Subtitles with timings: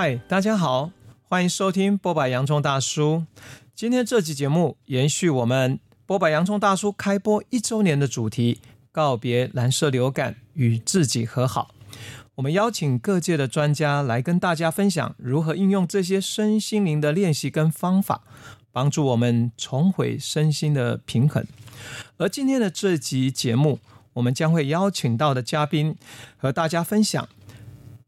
[0.00, 0.92] 嗨，大家好，
[1.24, 2.28] 欢迎收听波百！
[2.28, 3.24] 洋葱大叔。
[3.74, 6.30] 今天这期节目延续我们波百！
[6.30, 8.60] 洋葱大叔开播一周年的主题，
[8.92, 11.74] 告别蓝色流感，与自己和好。
[12.36, 18.22] 我们邀请各界的专家来跟大家分享如何应用这些身心灵的练习跟方法，
[18.70, 21.44] 帮助我们重回身心的平衡。
[22.18, 23.80] 而今天的这集节目，
[24.12, 25.96] 我们将会邀请到的嘉宾
[26.36, 27.28] 和大家分享。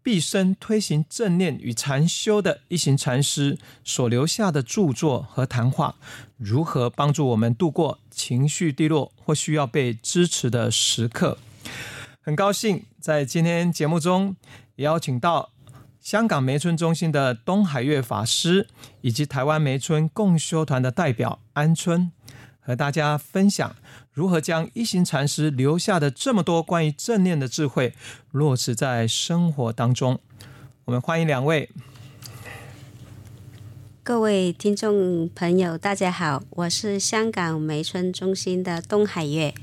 [0.02, 5.96] 毕生推行正念与禅修的一行禅师所留下的著作和谈话，
[6.36, 11.38] 如何帮助我们度过情绪低落或需要被支持的时刻？
[12.20, 14.36] 很高兴在今天节目中
[14.76, 15.50] 邀请到
[16.00, 18.66] 香港梅村中心的东海月法师，
[19.02, 22.12] 以及台湾梅村共修团的代表安春。
[22.62, 23.74] 和大家分享
[24.12, 27.94] 如何将一行禅师留下的这么多关于正念的智慧
[28.32, 30.18] 落实在生活当中。
[30.86, 31.70] 我们欢迎两位。
[34.02, 39.54] 各位听众朋友，大家好，我是香港梅村中心的东海月。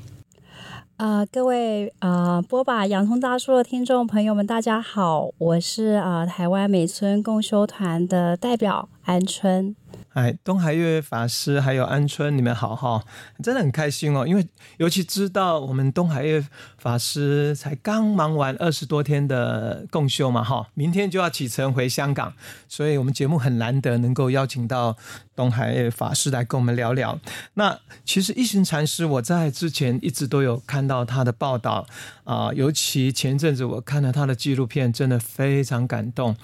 [0.96, 2.88] 啊、呃，各位啊，剥、呃、吧！
[2.88, 9.76] 洋葱大叔的听众朋友们，大家好，我是啊、呃、台湾梅村共修团的代表安春。
[10.18, 13.06] 哎，东海月法师还有安春，你们好哈，
[13.44, 14.26] 真的很开心哦。
[14.26, 16.44] 因为尤其知道我们东海月
[16.80, 22.34] 法师才刚忙完二十多天的共修嘛哈，明天就要启程回香港，
[22.68, 24.98] 所以我们节目很难得能够邀请到
[25.36, 27.20] 东海月法师来跟我们聊聊。
[27.54, 31.86] 那其实一行禅师，我在之前一直都有看到他的报道
[32.24, 36.36] 啊、尤其前阵子我看了他的纪录片，真的非常感动。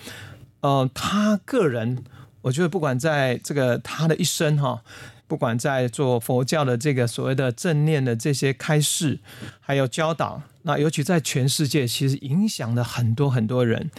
[0.61, 2.03] 呃，他个人。
[2.43, 4.83] 我觉得不管在这个他的一生哈，
[5.27, 9.19] 不管在做佛教的这个所谓的正念的这些开示，
[9.59, 13.89] 还有教导，那尤其在全世界，其实影响了很多很多人。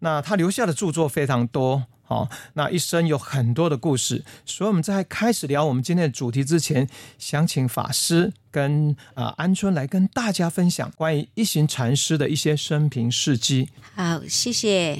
[0.00, 4.24] 那他留下的著作非常多，好，那一生有很多的故事。
[4.44, 6.88] 所以我们在开始聊我们今天的主题之前，
[7.18, 13.68] 想请法师跟啊、安春来跟大家分享关于一行禅师的一些生平事迹。
[13.94, 14.98] 好，谢谢。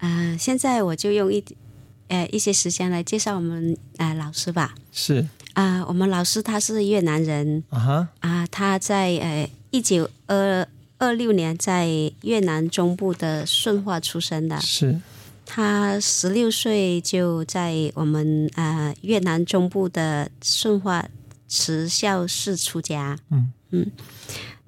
[0.00, 1.42] 嗯、呃，现在我就用一。
[2.08, 4.74] 呃，一些时间来介绍我们呃老师吧。
[4.92, 10.66] 是啊、呃，我们老师他是越南人啊哈啊，他在呃一九二
[10.98, 11.88] 二六年在
[12.22, 14.60] 越南中部的顺化出生的。
[14.60, 15.00] 是，
[15.44, 21.06] 他十六岁就在我们呃越南中部的顺化
[21.48, 23.18] 慈孝寺出家。
[23.30, 23.90] 嗯嗯。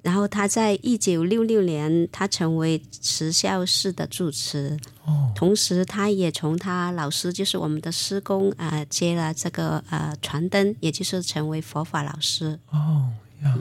[0.01, 4.77] 然后他在一九六六年，他成为慈孝寺的住持。
[5.05, 12.57] 哦，同时他也从他老师，就是我们的师公啊、呃，接了这个呃传灯，也就是成为佛法老师。
[12.69, 13.09] 哦，
[13.43, 13.57] 呀，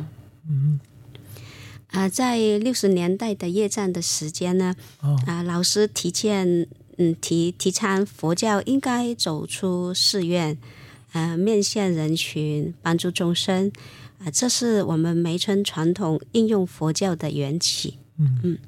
[0.48, 0.78] 嗯，
[1.88, 6.30] 啊、呃，在六十年代的越战的时间呢，啊、哦呃，老师提倡，
[6.98, 10.56] 嗯，提提倡佛教应该走出寺院，
[11.12, 13.72] 呃，面向人群，帮助众生。
[14.18, 17.98] 啊，这是我们梅村传统应用佛教的缘起。
[18.18, 18.58] 嗯嗯，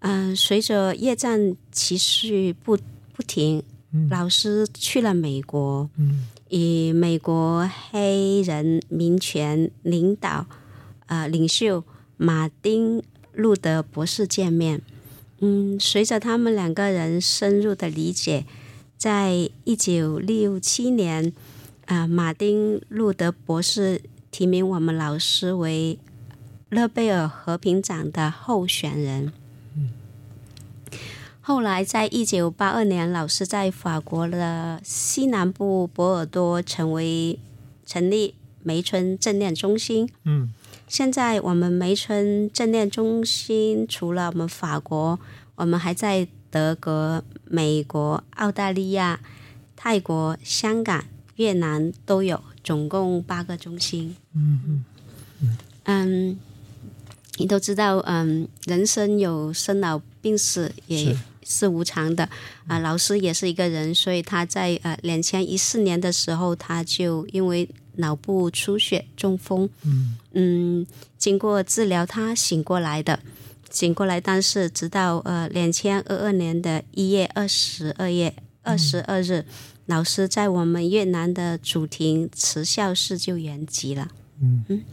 [0.00, 2.76] 呃，随着越战持续不
[3.14, 3.62] 不停，
[3.92, 10.46] 嗯，老师去了美国，嗯，与美国黑人民权领导
[11.06, 11.82] 呃领袖
[12.18, 13.02] 马丁
[13.32, 14.82] 路德博士见面。
[15.40, 18.44] 嗯，随着他们两个人深入的理解，
[18.98, 21.32] 在一九六七年，
[21.86, 24.02] 啊，呃，马丁路德博士。
[24.30, 25.98] 提名我们老师为
[26.70, 29.32] 诺贝尔和平奖的候选人。
[31.40, 37.38] 后来，在一九八二年，老师在法国的西南部波尔多成为
[37.86, 40.10] 成立梅村正念中心。
[40.24, 40.52] 嗯，
[40.86, 45.18] 现在我们梅村正念中心除了我们法国，
[45.54, 49.20] 我们还在德国、美国、澳大利亚、
[49.74, 51.02] 泰国、香港、
[51.36, 52.42] 越南都有。
[52.68, 54.14] 总共八个中心。
[54.34, 54.84] 嗯嗯
[55.40, 56.38] 嗯，嗯，
[57.38, 62.24] 你都知道，嗯，人生有生老病死，也是无常的。
[62.66, 67.66] 啊、呃，老师也是一个人，所以他在呃两千一四年的时候，他就因为
[67.96, 69.70] 脑部出血中风。
[69.84, 70.86] 嗯嗯，
[71.16, 73.18] 经过治疗，他醒过来的，
[73.70, 79.46] 醒过来，但是直到呃两千二二年的一月二十二月二十二日。
[79.88, 84.08] 嗯老师在我们越南的主庭慈孝寺就圆寂了。
[84.38, 84.84] 嗯嗯，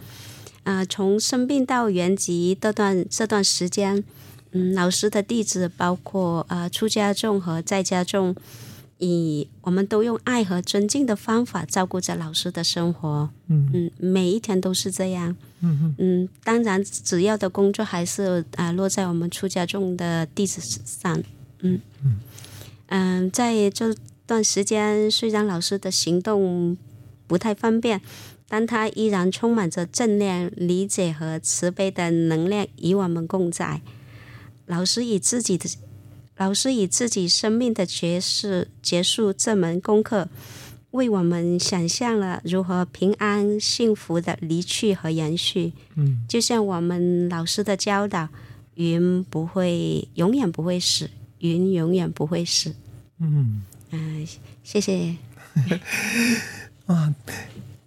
[0.63, 4.01] 啊、呃，从生病到圆寂这段这段时间，
[4.51, 8.33] 嗯，老师的弟子包括呃出家众和在家众，
[8.99, 13.29] 以我们都用爱和尊敬的方法照顾着老师的生活。
[13.47, 15.35] 嗯嗯，每一天都是这样。
[15.59, 21.21] 嗯嗯，当然，主要的工作还是啊、呃、落在我们出家众的弟子上。
[21.59, 22.19] 嗯嗯。
[22.87, 23.93] 嗯，在这
[24.27, 26.77] 段时间，虽然老师的行动
[27.27, 28.01] 不太方便，
[28.47, 33.81] 但他依然充满着正念、理解和慈悲的能量与我们共在。
[34.65, 35.69] 老师以自己的
[36.37, 40.27] 老师以自己生命的结束结束这门功课，
[40.91, 45.73] 为我们想象了如何平安幸福的离去和延续。
[45.95, 48.27] 嗯，就像我们老师的教导，
[48.73, 52.73] 云不会永远不会死，云永远不会死。
[53.19, 54.27] 嗯嗯、
[54.63, 55.15] 谢谢。
[56.87, 57.13] 啊，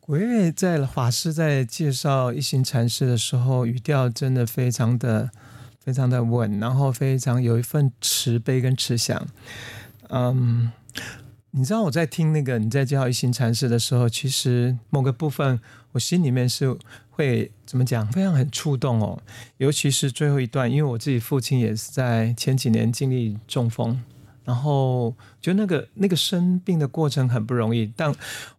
[0.00, 5.31] 国月在法师在介绍一行禅师的时候，语调真的非常的。
[5.81, 9.27] 非常的稳，然后非常有一份慈悲跟慈祥。
[10.11, 10.71] 嗯，
[11.53, 15.59] 你知道我在听那个你在介绍一行禅师的时候，其实某个部分
[15.93, 16.77] 我心里面是
[17.09, 19.19] 会怎么讲，非常很触动哦。
[19.56, 23.99] 尤其是最后一段，因为我自己父亲也是在前几年经历中风，
[24.49, 27.93] 然后就那个那个生病的过程很不容易。
[27.95, 28.11] 但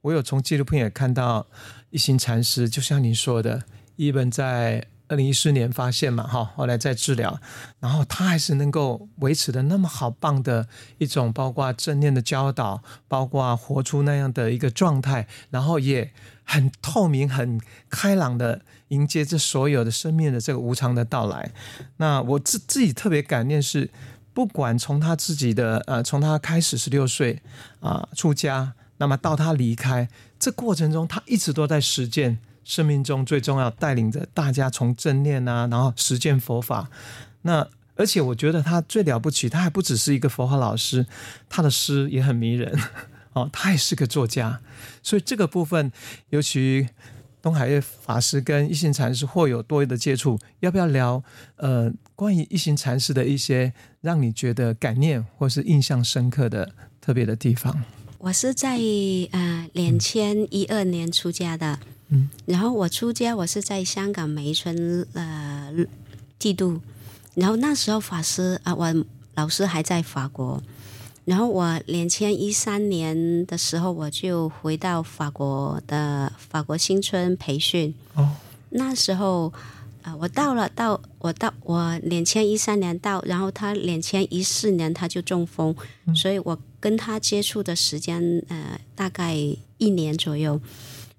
[0.01, 1.47] 我有从纪录片也看到
[1.89, 3.63] 一行禅师，就像您说的，
[3.95, 4.87] 一本在。
[5.11, 7.41] 二零一四年发现嘛，哈，后来在治疗，
[7.79, 10.67] 然后他还是能够维持的那么好棒的
[10.99, 16.13] 一种，包括正念的教导，包括活出那样的一个状态，然后也
[16.43, 17.59] 很透明、很
[17.89, 21.53] 开朗的迎接这所有的生命的这个无常的到来。
[21.97, 23.89] 那我自自己特别感念是，
[24.33, 27.41] 不管从他自己的呃，从他开始十六岁
[27.79, 32.39] 啊出家，那么到他离开这过程中，他一直都在实践。
[32.65, 36.87] 生命中最重要，带领着大家从正念啊，然后实践佛法。
[37.41, 41.07] 那而且我觉得他最了不起，他还不只是一个佛法老师，
[41.49, 42.79] 他的诗也很迷人
[43.33, 44.59] 哦，他也是个作家。
[45.01, 45.91] 所以这个部分，
[46.29, 46.89] 尤其
[47.41, 51.23] 东海月法师跟一行禅师或有多余的接触，要不要聊？
[51.55, 57.83] 呃，关于一行禅师的一些让你觉得感念或是印象深刻的特别的地方？
[58.17, 58.77] 我是在
[59.31, 61.79] 呃两千一二年出家的。
[62.09, 65.71] 嗯，然后我出家，我是在香港梅村呃
[66.39, 66.81] 剃度，
[67.35, 70.61] 然后那时候法师啊，我老师还在法国，
[71.29, 77.93] 然后我两千一三年的时候，我就回到法国的法国新村培训。
[78.15, 78.27] 哦，
[78.71, 79.53] 那时候
[80.01, 85.75] 啊，我到了到我到我两千一三年到，然后他两千一四年他就中风，
[86.07, 89.35] 嗯，所以我跟他接触的时间呃大概
[89.77, 90.59] 一年左右。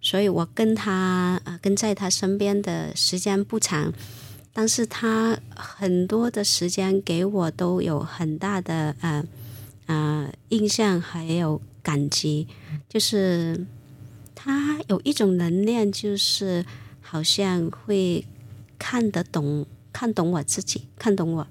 [0.03, 3.93] 所以我跟他呃跟在他身边的时间不长，
[4.53, 9.23] 但是他很多的时间给我都有很大的呃
[9.91, 12.47] 呃印象，还有感激。
[12.89, 13.67] 就是
[14.35, 16.65] 他有一种能量，就是
[17.01, 18.25] 好像会
[18.79, 21.47] 看得懂、看懂我自己，看懂我。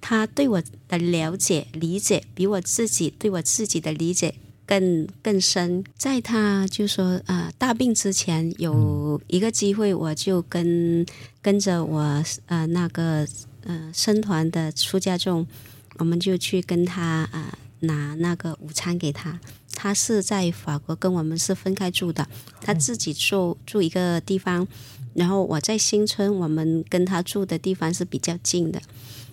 [0.00, 4.34] 他对我的了解、理解，比我自己对我自己的理解。
[4.66, 11.04] 更更深，在他就说啊、大病之前有一个机会，我就跟
[11.42, 13.26] 跟着我呃那个
[13.64, 15.44] 呃僧团的出家众，
[15.98, 19.40] 我们就去跟他啊、拿那个午餐给他。
[19.72, 22.28] 他是在法国，跟我们是分开住的，
[22.60, 24.66] 他自己住住一个地方，
[25.14, 28.82] 然后我在新村，我们跟他住的地方是比较近的。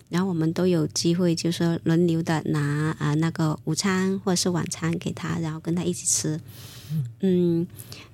[0.09, 6.39] 然后我们都有机会，就是说轮流的拿啊那个午餐或者是晚餐给他，然后跟他一起吃。
[7.19, 7.67] 嗯，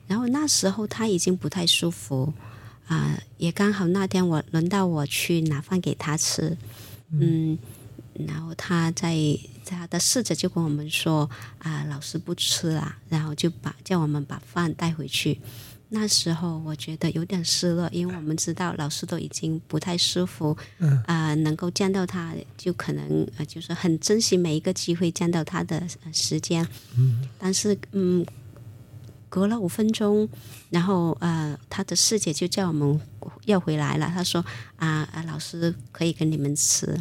[0.08, 2.34] 然后那时候他已经不太舒服
[2.88, 6.58] 啊，也刚好那天我轮到我去拿饭给他吃。
[7.12, 7.60] 嗯，
[8.28, 9.16] 然后他在
[9.66, 11.30] 他的侍者就跟我们说
[11.60, 15.40] 啊，老师不吃了，然后就把叫我们把饭带回去。
[15.90, 20.58] 那时候我觉得有点失落，因为我们知道老师都已经不太舒服，
[21.06, 26.68] 啊、呃，能够见到他就可能呃，就是很珍惜每一个机会见到他的时间。
[27.38, 28.26] 但是嗯，
[29.30, 30.28] 隔了五分钟，
[30.72, 33.00] 然后呃，他的师姐就叫我们
[33.46, 34.12] 要回来了。
[34.12, 34.44] 他说
[34.78, 37.00] 啊啊，老师可以跟你们吃。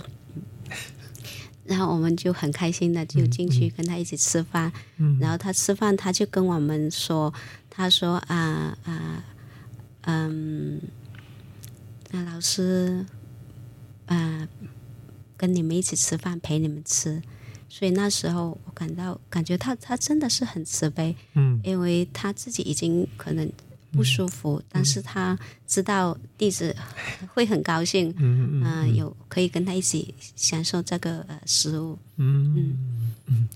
[1.72, 4.70] 然后我们就很开心的就进去跟他一起吃饭。
[5.18, 7.32] 然后他吃饭，他就跟我们说。
[7.74, 9.24] 他说啊啊
[10.02, 10.78] 嗯，
[12.10, 13.06] 那老师
[14.04, 14.46] 啊
[15.38, 17.22] 跟你们一起吃饭，陪你们吃，
[17.70, 23.50] 所以那时候我感到感觉他他真的是很慈悲，嗯，因为他自己已经可能
[23.92, 26.74] 不舒服，嗯、但是他知道弟子
[27.34, 32.78] 会很高兴，嗯嗯，嗯、呃、有可以跟他一起享受这个呃食物，嗯嗯。
[33.26, 33.48] 嗯。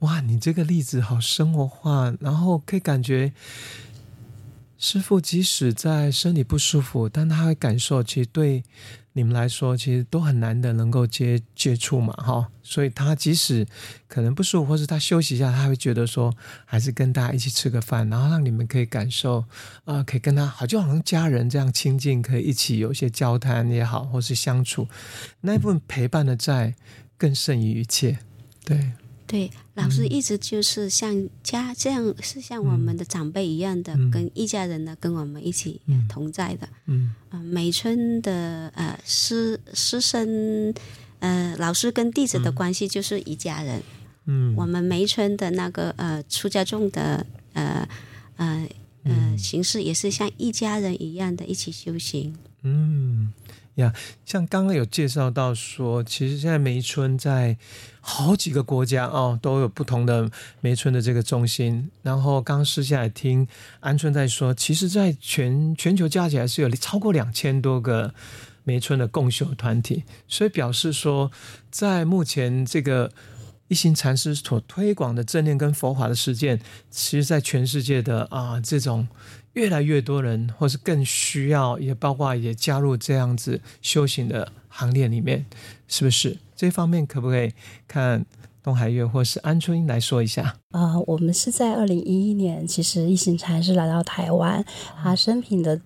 [0.00, 3.30] 哇，你这个例子好生活化，然后可以感觉
[4.80, 8.64] 师傅即使在身体不舒服，但他会感受，其实对
[9.12, 12.48] 你们来说，其实都很难的能够接接触嘛，哈。
[12.62, 13.66] 所以他即使
[14.08, 16.34] 可能不舒服，或是他休息一下，他会觉得说，
[16.64, 19.44] 还是跟大家一起吃个饭，然后让你们可以感受，
[19.84, 24.88] 啊、可以跟他好，就好像家人这样亲近，可以一起有一些交谈也好，或是相处，
[25.42, 26.74] 那一部分陪伴的债
[27.18, 28.18] 更胜于一切，
[28.64, 28.92] 对。
[29.30, 36.68] 对，老师一直就是像家这样，是像我们的长辈一样的，嗯、跟一家人呢，跟我们一起同在的。
[36.86, 40.74] 嗯，嗯呃、美村的呃师师生
[41.20, 43.80] 呃老师跟弟子的关系就是一家人。
[44.26, 47.88] 嗯，我们梅村的那个呃出家众的呃
[48.34, 48.68] 呃
[49.04, 52.36] 呃形式也是像一家人一样的一起修行。
[52.62, 53.32] 嗯。
[54.26, 57.56] 像刚刚有介绍到说，其实现在梅村在
[58.00, 61.90] 好几个国家哦，都有不同的梅村的这个中心。
[62.02, 63.46] 然后刚私下来听
[63.80, 68.12] 安春在说，其实，在全全球加起来是有超过两千多个
[68.64, 71.30] 梅村的共修团体，所以表示说，
[71.70, 73.12] 在目前这个
[73.68, 76.60] 一心禅师所推广的正念跟佛法的实践，
[76.90, 79.06] 其实，在全世界的啊这种。
[79.54, 85.44] 越来越多人，或是更需要，也包括也加入这样子修行的行列里面，
[85.88, 86.38] 是不是？
[86.54, 87.52] 这方面可不可以
[87.88, 88.24] 看
[88.62, 90.56] 东海月或是安春来说一下？
[90.70, 94.64] 啊、呃，我们是在二零一一年，其实一行禅师来到台湾，
[95.02, 95.80] 他生平的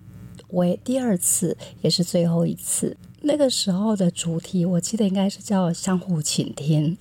[0.49, 2.95] 为第二次，也是最后一次。
[3.21, 6.95] 那个时候的主题，我记得应该是叫相互倾听。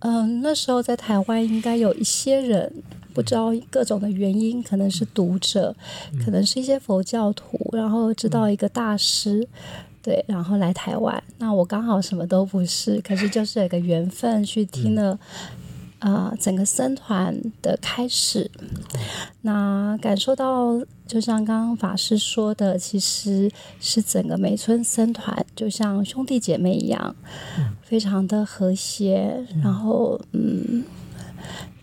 [0.00, 2.82] 嗯、那时候在台湾应该有一些人。
[3.18, 5.74] 不知道各种的原因，可能是读者，
[6.12, 9.48] 嗯、可能是一些佛教徒，然后知道一个大师，嗯、
[10.00, 11.20] 对，然后来台湾。
[11.36, 15.18] 那我刚好什么都不是，可是就是有个缘分去听了
[15.98, 16.30] 啊、嗯。
[16.30, 18.68] 呃，整个僧团的开始，嗯、
[19.42, 27.16] 那感受到就像刚刚法师说的，其实是整个梅村僧团就像兄弟姐妹一样，
[27.58, 30.84] 嗯、非常的和谐，然后嗯。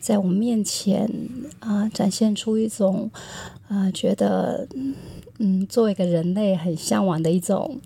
[0.06, 1.10] 在我们面前
[1.58, 3.10] 啊、呃，展现出一种
[3.68, 4.68] 啊、呃，觉得
[5.40, 7.82] 嗯，作为一个人类很向往的一种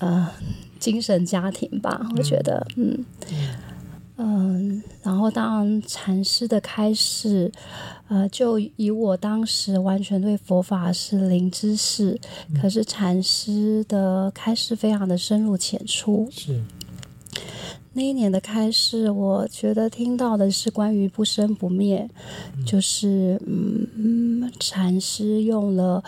[0.00, 0.28] 呃
[0.80, 2.08] 精神家庭吧。
[2.16, 3.04] 我觉得嗯
[4.16, 7.52] 嗯、呃，然后当禅师的开示，
[8.08, 12.18] 呃，就以我当时完全对佛法是零知识，
[12.50, 16.26] 嗯、可是禅师的开示非常的深入浅出。
[16.32, 16.60] 是。
[17.96, 22.10] 那一年的开示，我觉得听到的是关于不生不灭，
[22.56, 26.02] 嗯、就是嗯，禅师用了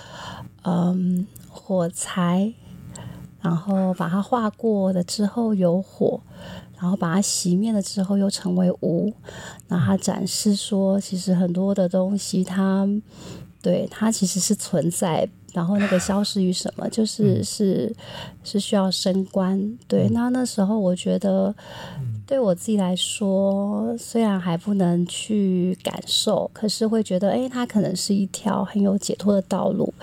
[0.62, 2.52] 嗯火柴，
[3.40, 6.20] 然后把它化过了之后有火，
[6.76, 9.12] 然后把它熄灭了之后又成为无。
[9.68, 12.88] 那他展示说，其实很多的东西它，它
[13.62, 15.28] 对它其实是存在。
[15.56, 16.86] 然后那个消失于什么？
[16.90, 17.90] 就是是
[18.44, 19.58] 是需要升官。
[19.88, 21.54] 对，那那时候我觉得，
[22.26, 29.94] 对我自己来说，虽然还不能去感受，可是会觉得，哎，它可能是一条很有解脱的道路。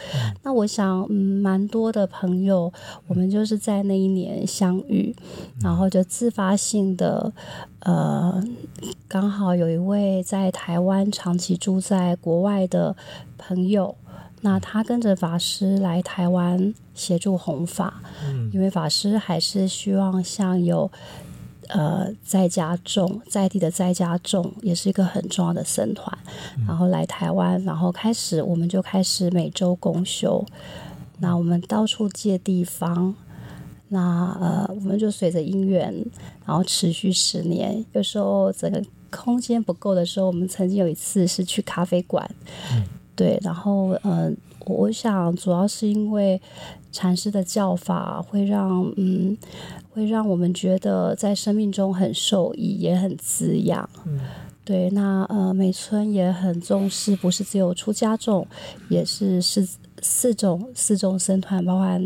[0.42, 2.74] 那我想，嗯，蛮多的朋友，
[3.06, 5.16] 我们就是在那一年相遇，
[5.62, 7.32] 然后就自发性的，
[7.82, 8.44] 呃，
[9.08, 12.96] 刚好有一位在台湾长期住在国外的
[13.38, 13.96] 朋友。
[14.46, 20.92] 那他跟着法师来台湾协助弘法，嗯、因为法师还是希望像有
[21.70, 26.16] 呃在家众在地的在家众，也是一个很重要的僧团，
[26.58, 30.46] 嗯、然后来台湾，然后开始我们就开始每周公修，
[31.20, 33.16] 那我们到处借地方，
[33.88, 36.06] 那呃我们就随着因缘，
[36.46, 42.30] 然后持续十年，有时候整个空间不够的时候，我们曾经有一次是去咖啡馆。
[42.74, 42.84] 嗯
[43.16, 46.42] 对，然后嗯、呃，我想主要是因为
[46.92, 49.38] 禅师的教法会让嗯，
[49.92, 53.90] 会让我们觉得在生命中很受益，也很滋养。
[54.06, 54.20] 嗯，
[54.66, 58.48] 对，那呃，美村也很重视，不是只有出家众，
[58.90, 59.68] 也是是。
[60.06, 62.04] 四种四种僧团，包含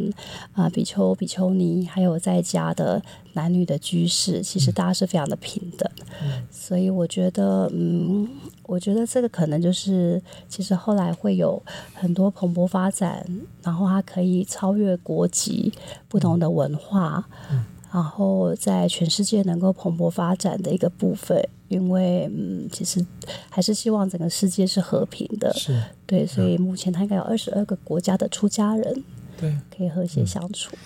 [0.52, 3.02] 啊、呃、比丘、比丘尼，还有在家的
[3.34, 5.90] 男女的居士，其实大家是非常的平等。
[6.22, 8.30] 嗯、所以我觉得，嗯，
[8.68, 11.60] 我觉得这个可能就是，其实后来会有
[11.96, 13.26] 很多蓬勃发展，
[13.64, 15.74] 然后它可以超越国籍、
[16.08, 17.28] 不同的文化。
[17.50, 23.04] 嗯然后在全世界能够蓬勃发展的一个部分，因为嗯，其实
[23.50, 29.04] 还是希望整个世界是和平的，是对，所以目前它应该有二十二个国家的出家人，
[29.38, 30.76] 对，可以和谐相处。
[30.76, 30.80] 嗯、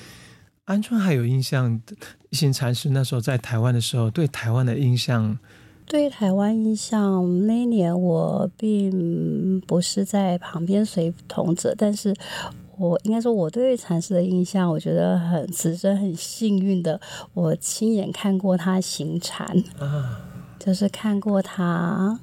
[0.65, 1.81] 安川还有印象，
[2.29, 5.37] 一行禅师那时候在台湾的时候，对台湾的印象
[5.85, 12.15] 对台湾印象，那一年我并不是在旁边随同者，但是
[12.77, 16.99] 我应该说，我对禅师的印象，我觉得很此生很幸运的，
[17.33, 19.45] 我亲眼看过他行禅，
[20.57, 22.19] 就是看过他，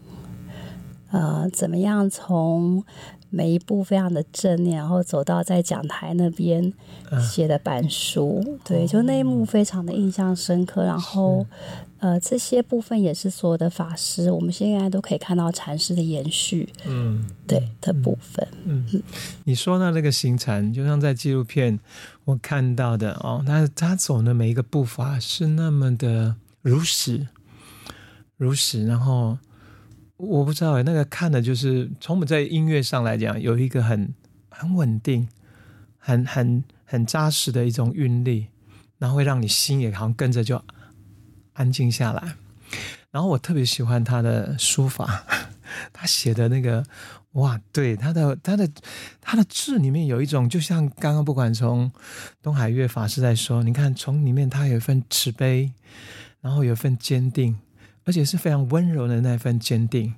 [1.11, 2.85] 呃，怎么样从。
[3.31, 6.73] 每一步非常的正念，然后走到在讲台那边
[7.21, 10.83] 写的板书，嗯、对，就那一幕非常的印象深刻。
[10.83, 11.45] 然后，
[11.99, 18.47] 呃，这些部分也是所有的法师，我们现在都可以看到禅师的延续，嗯，对的部分。
[18.65, 19.03] 嗯，嗯，
[19.45, 21.79] 你说到那个行禅，就像在纪录片
[22.25, 27.29] 我看到的哦，那他走的每一个步伐是那么的如实，
[28.37, 29.39] 如实，然后。
[30.21, 34.13] 我不知道哎，那个看的就是从我们在音乐上来讲，有一个很
[34.49, 35.29] 很稳定、
[35.97, 38.47] 很很很扎实的一种韵律，
[38.99, 40.61] 然后会让你心也好像跟着就
[41.59, 42.37] 安静下来。
[43.11, 45.25] 然后我特别喜欢他的书法，
[45.93, 46.83] 他写的那个
[47.33, 48.67] 哇，对他的他的
[49.21, 51.93] 他的字里面有一种，就像刚刚不管从
[52.43, 55.73] 东海月法师在说，你看从里面他有一份慈悲，
[56.41, 57.59] 然后有一份坚定。
[58.05, 60.15] 而且是非常温柔的那份坚定，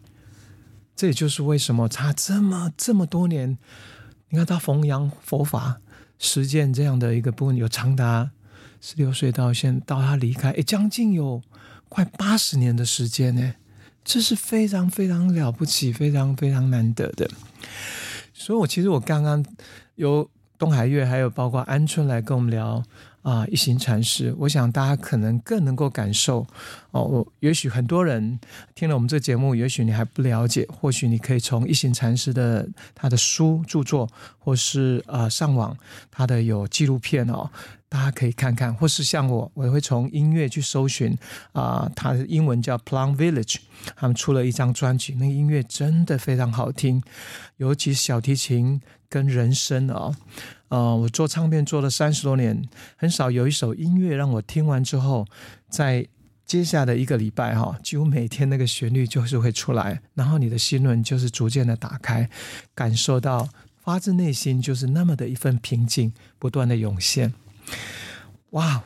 [0.95, 3.59] 这也就是为什么他这么这么多年，
[4.29, 5.81] 你看他弘扬佛法、
[6.17, 8.31] 实践这样的一个部分，有长达
[8.81, 11.43] 十六岁到现到他离开，诶，将近有
[11.89, 13.55] 快八十年的时间呢，
[14.05, 17.31] 这是非常非常了不起、非常非常难得的。
[18.33, 19.45] 所以，我其实我刚刚
[19.97, 22.83] 由东海月，还有包括安春来跟我们聊。
[23.23, 26.47] 啊，一行禅师，我想大家可能更能够感受
[26.91, 27.03] 哦。
[27.03, 28.41] 我也许很多人
[28.75, 34.09] 听了我们这节目，也许你还不了解，或许你可以从一行禅师的他的书著作，
[34.39, 35.77] 或是呃上网
[36.11, 37.51] 他的有纪录片哦，
[37.91, 41.15] 大家可以看看，或是像我，我也会从音乐去搜寻
[41.53, 43.57] 啊，他的英文叫 Plum Village，
[43.97, 47.03] 他们出了一张专辑，那个音乐真的非常好听，
[47.57, 50.15] 尤其小提琴跟人声哦。
[50.69, 52.63] 呃，我做唱片做了三十多年，
[52.97, 55.27] 很少有一首音乐让我听完之后，
[55.69, 56.07] 在
[56.47, 62.31] 接下来的一个礼拜哈，几乎每天那个旋律就是会出来，然后你的心轮就是逐渐的打开，
[62.73, 63.49] 感受到
[63.83, 67.35] 发自内心就是那么的一份平静，不断的涌现。
[68.51, 68.83] 哇，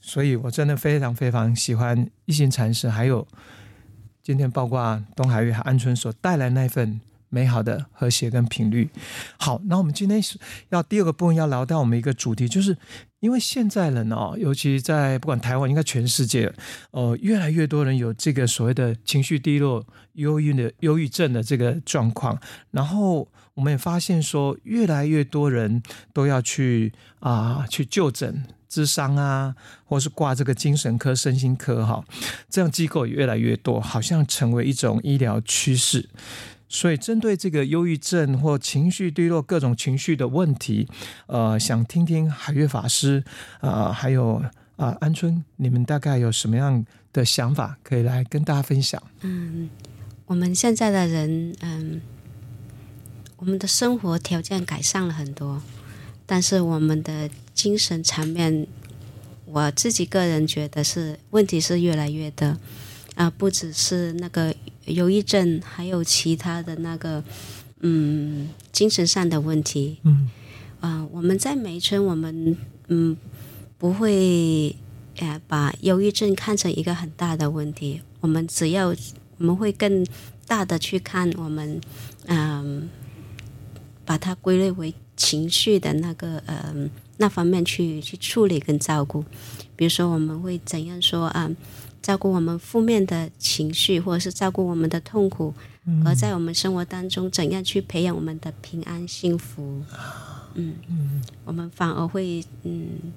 [0.00, 3.26] 所以我真的非常非常喜欢一心禅师，还有
[4.22, 7.00] 今天包括东海月和安春所带来那份。
[7.30, 8.88] 美好的和谐跟频率。
[9.38, 10.38] 好，那我们今天是
[10.70, 12.74] 要第二个部分要聊到我们一个主题，就是
[13.20, 16.50] 因为现在人哦，尤其在不管台湾，应该全世界，
[16.90, 19.84] 呃，越来越多人有这个所谓的情绪低落、
[20.14, 22.40] 忧郁的忧郁症的这个状况。
[22.70, 29.52] 然后我们也发现说，越来越多人都要去啊、去就诊、咨商啊，
[29.84, 32.04] 或是挂这个精神科、身心科哈，
[32.48, 36.08] 这样机构也越来越多，好像成为一种医疗趋势。
[36.68, 40.86] 所以，针对这个忧郁症或情绪低落、各种情绪的问题，
[41.26, 43.24] 呃，想听听海月法师
[43.58, 49.02] 啊、呃，还有啊、呃、安春，你们大概有什么样的想法可以来跟大家分享？
[49.22, 49.68] 嗯，
[50.26, 52.00] 我们现在的人，嗯，
[53.38, 55.62] 我们的生活条件改善了很多，
[56.26, 58.66] 但是我们的精神层面，
[59.46, 62.58] 我自己个人觉得是问题是越来越的。
[63.14, 64.54] 啊、呃，不只是那个
[64.86, 67.22] 忧郁症，还有其他的那个，
[67.80, 69.98] 嗯，精神上的问题。
[70.02, 70.28] 嗯，
[70.80, 73.16] 啊、呃，我们在梅村，我们嗯
[73.76, 74.74] 不会，
[75.16, 78.00] 呃，把忧郁症看成一个很大的问题。
[78.20, 78.88] 我们只要
[79.38, 80.06] 我们会更
[80.46, 81.80] 大的去看，我们
[82.26, 82.88] 嗯、呃，
[84.08, 86.74] 把它归类为情绪的那个呃
[87.18, 89.22] 那方面去去处理跟照顾。
[89.76, 91.50] 比如说，我们会怎样说啊？
[92.00, 95.52] 照顾我们负面的情绪，或者是照顾我们的痛苦，
[95.84, 99.82] 嗯、而在我们生活当中，怎样去培养我们的平安幸福？
[100.54, 103.12] 嗯，嗯我们反而会嗯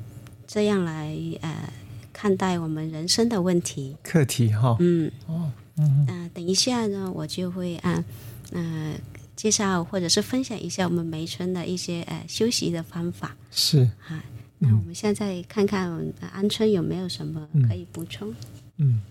[0.45, 1.71] 这样来呃
[2.11, 4.75] 看待我们人生的问题课题哈。
[4.79, 8.03] 嗯哦嗯、呃、等一下呢，我就会啊
[8.51, 8.93] 呃
[9.41, 13.35] 介绍或者是分享一下我们梅村的一些呃休息的方法。
[13.49, 14.23] 是啊，
[14.59, 15.91] 那我们现在看看
[16.31, 18.31] 安村有没有什么可以补充。
[18.77, 19.01] 嗯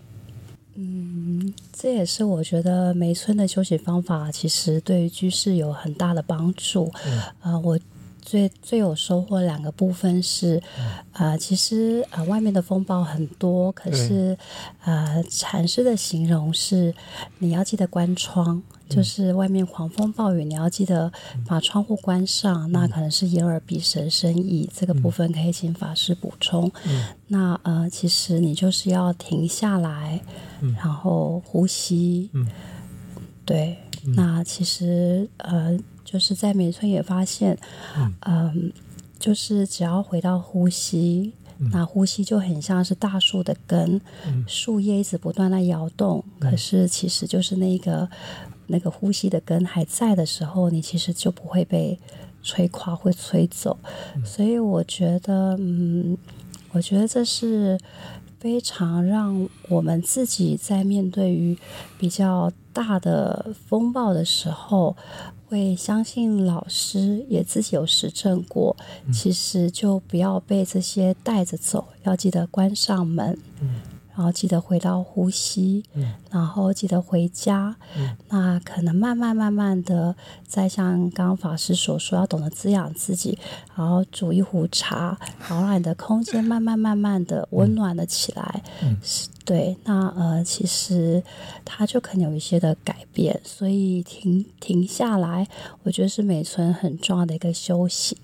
[0.75, 6.85] 嗯，这也是我觉得梅村的休息方法，其实对于居士有很大的帮助。
[6.85, 7.01] 啊、
[7.43, 7.77] 嗯呃，我
[8.21, 10.63] 最最有收获两个部分是，
[11.11, 14.37] 啊、呃，其实啊、呃，外面的风暴很多，可是
[14.85, 16.95] 呃，禅师的形容是
[17.39, 21.11] 你要记得关窗，就是外面狂风暴雨，你要记得
[21.47, 22.71] 把窗户关上。
[22.71, 26.71] 那可能是眼耳鼻舌身意这个部分可以请法师补充。
[27.27, 30.21] 那呃，其实你就是要停下来，
[30.77, 32.29] 然后呼吸。
[33.45, 33.77] 对，
[34.15, 35.79] 那其实呃。
[36.03, 37.57] 就是在美村也发现，
[37.95, 38.73] 嗯，嗯，
[39.17, 48.09] 就是只要回到呼吸，嗯，那呼吸就很像是大树的根，嗯，树叶一直不断的摇动，嗯，可是其实就是那个
[48.71, 51.99] 那个呼吸的根还在的时候，你其实就不会被
[52.41, 53.77] 吹垮，会吹走。
[54.15, 56.17] 嗯，所以我觉得，嗯，
[56.71, 57.77] 我觉得这是
[58.39, 61.57] 非常让我们自己在面对于
[61.99, 64.95] 比较大的风暴的时候。
[65.51, 68.73] 会相信老师，也自己有实证过，
[69.11, 73.37] 其实就不要被这些带着走，要记得关上门。
[73.59, 73.81] 嗯
[74.15, 77.75] 然后记得回到呼吸，嗯、然后记得回家。
[77.97, 80.15] 嗯、那可能慢慢慢慢的，
[80.47, 83.37] 再像刚刚法师所说，要懂得滋养自己，
[83.75, 85.17] 然后煮一壶茶，
[85.47, 88.63] 然后让你的空间慢慢慢慢的温暖了起来。
[88.81, 88.97] 嗯，
[89.45, 89.75] 对。
[89.83, 91.23] 那呃，其实
[91.65, 95.47] 它就可能有一些的改变，所以停停下来，
[95.83, 98.17] 我觉得是美村很重要的一个修行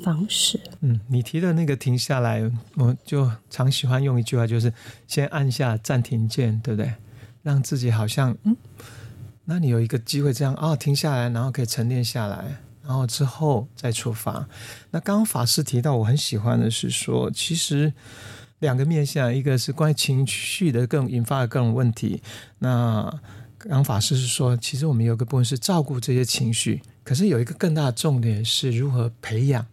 [0.00, 0.58] 方式。
[0.80, 4.72] 嗯，你提的那个停下来，我就常喜欢用一句话，就是
[5.06, 5.24] 先。
[5.34, 6.92] 按下暂停键，对不对？
[7.44, 8.56] 让自己好像嗯，
[9.44, 14.48] 那你有一个机会这样啊、停下来，然后可以沉淀下来，然后之后再出发。
[14.90, 17.92] 那刚刚法师提到，我很喜欢的是说，其实
[18.60, 22.22] 两个面向，一个是关于情绪的各种引发的各种问题。
[22.60, 23.02] 那
[23.58, 29.66] 刚刚法师是说，其实我们有个部分是照顾这些情绪，可是有一个更大的重点是如何培养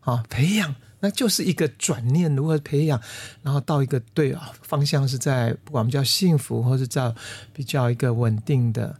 [0.00, 0.74] 啊，培养。
[1.02, 2.98] 那就是一个转念，如何培养，
[3.42, 7.12] 然后到一个对啊方向，是在不管我们叫幸福，或是叫
[7.52, 8.96] 比较一个稳定的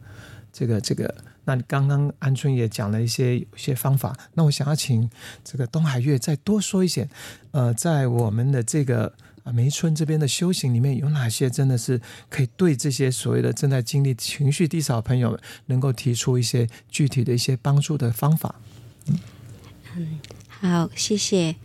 [0.52, 1.14] 这个这个。
[1.44, 5.08] 那你刚刚安春也讲了一些有些方法，那我想要请
[5.44, 7.08] 这个东海月再多说一些。
[7.52, 9.12] 呃，在我们的这个
[9.44, 18.54] 啊梅村这边的修行里面，有哪些真的是可以对这些所谓的正在经历情绪低潮的朋友，能够提出一些具体的一些帮助的方法？
[19.06, 21.56] 嗯好，谢谢。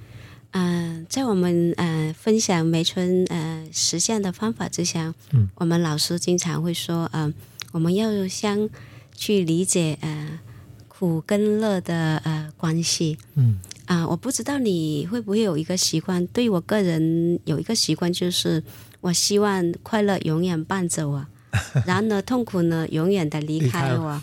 [0.58, 7.34] 嗯、呃，在我们呃分享梅村呃实践的方法之前，嗯，我们老师经常会说，嗯、呃，
[7.74, 8.67] 我们要先
[9.15, 10.39] 去理解呃
[10.88, 18.63] 苦跟乐的呃关系，嗯，啊、呃，我不知道你会不会有一个习惯，对我个人有一个习惯，就是
[19.02, 21.24] 我希望快乐永远伴着我，
[21.86, 24.20] 然后呢，痛苦呢永远的离开我。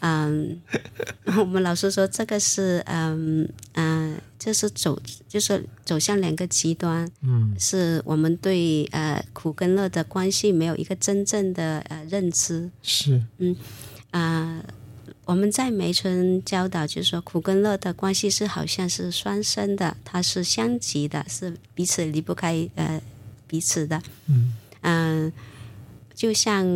[0.00, 0.60] 嗯，
[1.38, 4.07] 我们老师说这个是嗯嗯，
[4.38, 13.22] 这、就是走就是走向两个极端，嗯，是我们对呃苦跟乐的关系没有一个真正的呃认知，是。
[13.38, 13.56] 嗯
[14.10, 23.00] 啊、呃，我们在梅村教导就是说苦跟乐的关系是好像是双生的，它是相即的，是彼此离不开呃
[23.46, 24.52] 彼此的，嗯。
[24.82, 25.24] 嗯。
[25.26, 25.32] 呃
[26.18, 26.66] 就像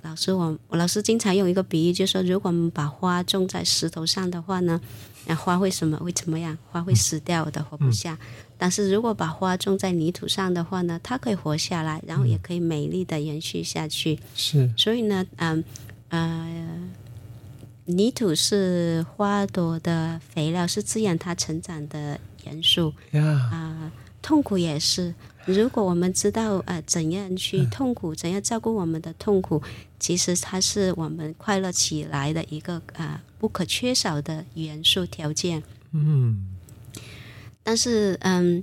[0.00, 4.80] 老师我，我老师经常用一个比喻，就是说，如果我们把花种在石头上的话呢，
[5.26, 5.96] 那花会什么？
[5.98, 6.56] 会怎么样？
[6.70, 8.18] 花会死掉的，活不下。
[8.58, 14.18] 但是如果把花种在泥土上的话呢，它可以活下来，然后也可以美丽的延续下去。
[14.34, 14.72] 是。
[14.76, 15.64] 所以呢，嗯
[16.08, 16.80] 呃，
[17.86, 22.92] 泥土是花朵的肥料，是滋养它成长的元素。
[23.12, 25.12] 啊痛苦也是。
[25.44, 29.60] 如果我们知道呃怎样去痛苦，怎样照顾我们的痛苦，
[29.98, 35.62] 其实它是我们快乐起来的一个呃不可缺少的元素条件。
[35.90, 36.46] 嗯，
[37.62, 38.62] 但是嗯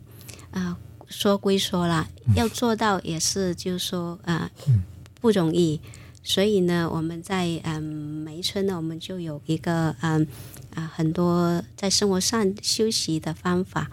[0.51, 4.49] 啊、说归说啦，要做到也是就是说啊、
[5.19, 5.81] 不容易。
[6.23, 10.25] 所以呢，我们在嗯、呃、梅村呢，我们就有一个嗯
[10.75, 13.89] 啊、很多在生活上休息的方法。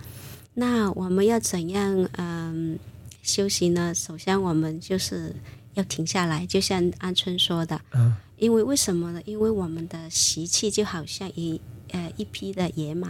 [0.59, 2.79] 那我们要怎样嗯
[3.23, 3.95] 休息呢？
[3.95, 5.37] 首先，我们就是
[5.75, 9.21] 要停下来，就像安春说的，嗯，因为为什么呢？
[9.27, 13.09] 因为我们的习气就好像一呃一匹的野马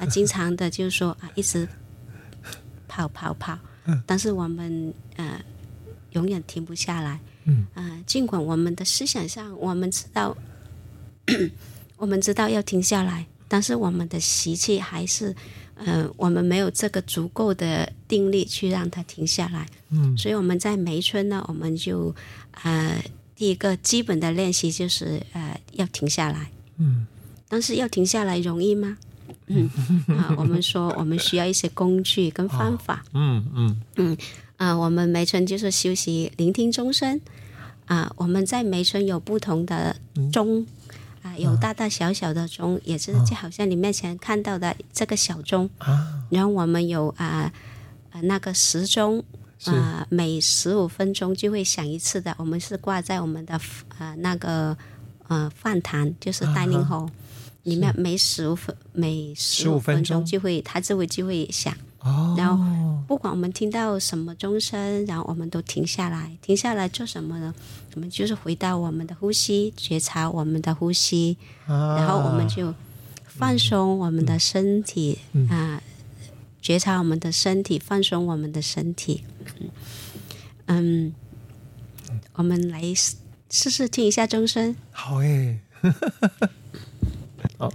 [0.00, 1.68] 啊，经常的就是说啊，一直
[2.88, 3.58] 跑跑跑，
[4.06, 5.38] 但是我们呃
[6.12, 10.34] 永远停不下来，嗯啊、呃，尽管我们的思想上我们知道，
[11.98, 15.36] 我们知道要停下来，但是我们的习气还是。
[15.78, 19.66] 嗯、呃，我们没有这个足够的定力去让它停下来。
[19.90, 22.14] 嗯，所以我们在梅村呢，我们就
[22.62, 23.02] 呃
[23.34, 26.50] 第一个基本的练习就是呃要停下来。
[26.78, 27.06] 嗯，
[27.48, 28.98] 但是要停下来容易吗？
[29.46, 29.68] 嗯
[30.18, 33.04] 啊，我们说我们需要一些工具跟方法。
[33.14, 34.16] 嗯嗯嗯
[34.56, 37.20] 啊，我们梅村就是休息聆听钟声
[37.86, 38.12] 啊。
[38.16, 39.96] 我们在梅村有不同的
[40.32, 40.66] 钟、嗯、
[41.28, 46.24] 啊，有大大小小的钟，也是就好像你面前看到的这个小钟啊。
[46.30, 47.52] 然后我们有啊
[48.10, 49.22] 啊那个时钟
[49.64, 52.34] 啊，每十五分钟就会响一次的。
[52.38, 53.60] 我们是挂在我们的
[53.98, 54.76] 啊那个
[55.26, 57.08] 呃饭堂，就是 dining hall。
[57.64, 61.74] 里面每十五分每十五分钟就会，它就会就会响。
[62.08, 62.34] 哦。
[62.36, 62.64] 然后
[63.06, 67.54] 不管我们听到什么钟声，然后我们都停下来，停下来做什么呢？
[67.94, 72.74] 我们就是回到我们的呼吸，觉察我们的呼吸，啊、然后我们就
[73.26, 75.82] 放松我们的身体、嗯、啊，
[76.60, 79.24] 觉察我们的身体，放松我们的身体。
[80.66, 81.14] 嗯，
[82.34, 82.82] 我们来
[83.50, 84.76] 试试听一下钟声。
[84.92, 85.60] 好诶。
[87.56, 87.72] 好，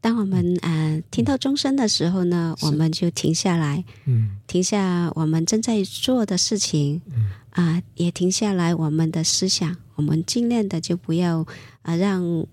[0.00, 7.30] 当我们呃听到钟声的时候呢，我们就停下来，嗯，停下我们正在做的事情，嗯。
[7.50, 11.46] 啊、呃，也停下来我们的思想，我们尽量的就不要啊、
[11.82, 12.46] 呃、让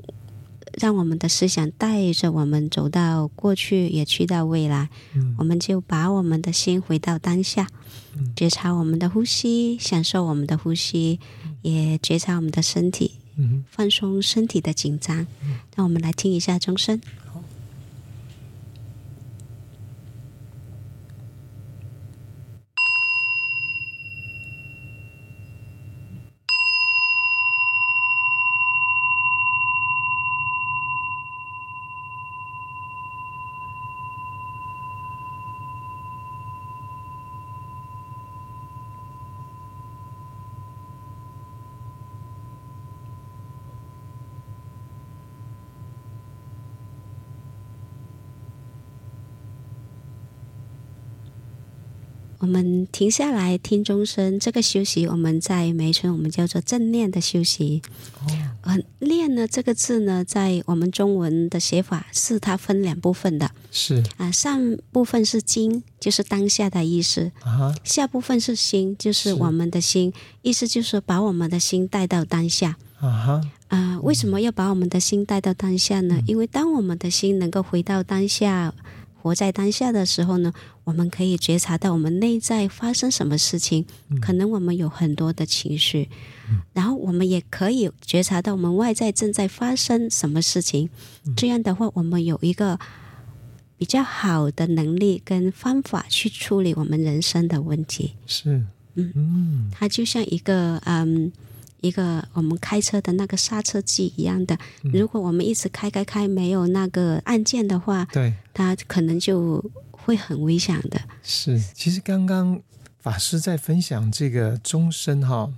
[0.73, 7.67] 让我们的思想带着我们走到过去，也去到未来，嗯，我们就把我们的心回到当下，
[8.17, 11.19] 嗯，觉察我们的呼吸，享受我们的呼吸，
[11.61, 13.19] 也觉察我们的身体。
[13.69, 15.27] 放松身体的紧张，
[15.75, 16.99] 让我们来听一下钟声。
[52.45, 57.81] 我们停下来听钟声，这个休息我们在梅村我们叫做正念的休息。
[58.61, 63.49] 嗯，念呢这个字呢，在我们中文的写法是它分两部分的。
[63.71, 67.31] 是啊，上部分是经，就是当下的意思。
[67.41, 67.73] 啊。
[67.83, 72.77] 下部分是心，就是我们的心，意思就是把我们的心带到当下。
[72.99, 73.41] 啊哈。
[73.69, 76.21] 啊，为什么要把我们的心带到当下呢？
[76.27, 78.71] 因为当我们的心能够回到当下。
[79.25, 80.53] 活在当下的时候呢，
[80.85, 86.07] 我们可以觉察到我们内在发生什么事情，嗯、可能我们有很多的情绪，
[86.49, 90.89] 嗯，然后我们也可以觉察到我们外在正在发生什么事情。
[91.25, 92.79] 嗯、这样的话，我们有一个
[93.77, 98.13] 比较好的能力跟方法去处理我们人生的问题。
[98.25, 101.31] 是，嗯嗯，它就像一个嗯。
[101.81, 109.63] 一个我们开车的那个刹车剂一样的，如果我们一直开开开没有那个按键的话，对，它可能就
[110.05, 111.01] 会很危险的。
[111.23, 112.61] 是，其实刚刚
[112.99, 115.51] 法师在分享这个钟声哈，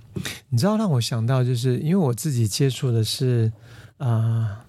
[0.48, 3.52] 你知道让我想到，就是因为我自己接触的是
[3.98, 4.64] 啊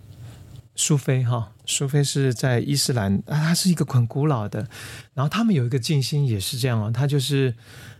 [0.75, 4.67] 苏菲哈，苏菲是在伊斯兰啊，它是一个很古老的，
[5.13, 7.55] 然后他们有一个静心也是这样哦，他就是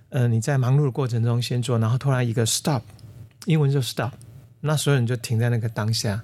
[0.10, 2.82] 呃你在忙碌的过程中先做，然后突然一个 stop。
[3.46, 4.12] 英文就 stop，
[4.60, 6.22] 那所有人就停在那个当下，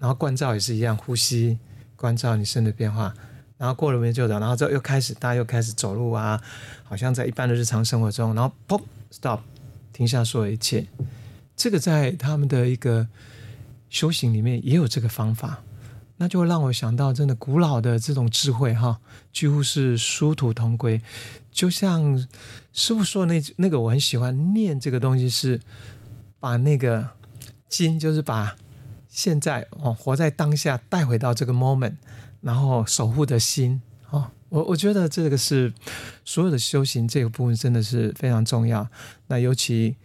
[0.00, 1.56] 然后观照也是一样，呼吸，
[1.94, 3.14] 观照你身的变化，
[3.58, 6.42] 然后过了没久的，然后之后又开始，大家又开始走路啊，
[6.84, 8.80] 好像在一般的日常生活中，然后砰
[9.12, 9.40] stop，
[9.92, 10.86] 停下所有一切，
[11.54, 13.06] 这个在他们的一个
[13.90, 15.62] 修行里面也有这个方法，
[16.16, 18.98] 那就会让我想到，真的古老的这种智慧哈，
[19.32, 21.02] 几乎是殊途同归，
[21.50, 22.16] 就像
[22.72, 25.60] 师父说的那那个，我很喜欢念这个东西是。
[26.40, 27.04] 把那个
[27.68, 28.54] 经，就是把
[29.08, 31.94] 现在哦活在当下带回到这个 moment，
[32.48, 35.70] 然后守护的心哦，我我觉得这个是
[36.24, 38.88] 所有的修行这个部分真的是非常重要。
[39.26, 39.96] 那尤其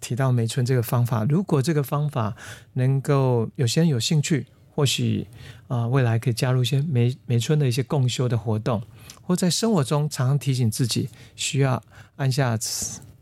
[0.00, 2.34] 提到梅村这个方法，如果这个方法
[2.72, 5.26] 能够有些人有兴趣，或许
[5.68, 8.82] 啊、未来可以加入一些梅梅村的一些共修的活动，
[9.20, 11.82] 或在生活中常常提醒自己需要
[12.16, 12.58] 按下。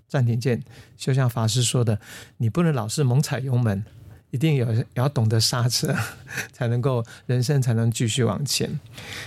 [0.09, 0.63] 暂停键，
[0.97, 2.01] 就像法师说的，
[2.39, 3.85] 你不能老是猛踩油门，
[4.31, 5.95] 一定有要懂得刹车，
[6.53, 8.79] 才能够人生才能继续往前。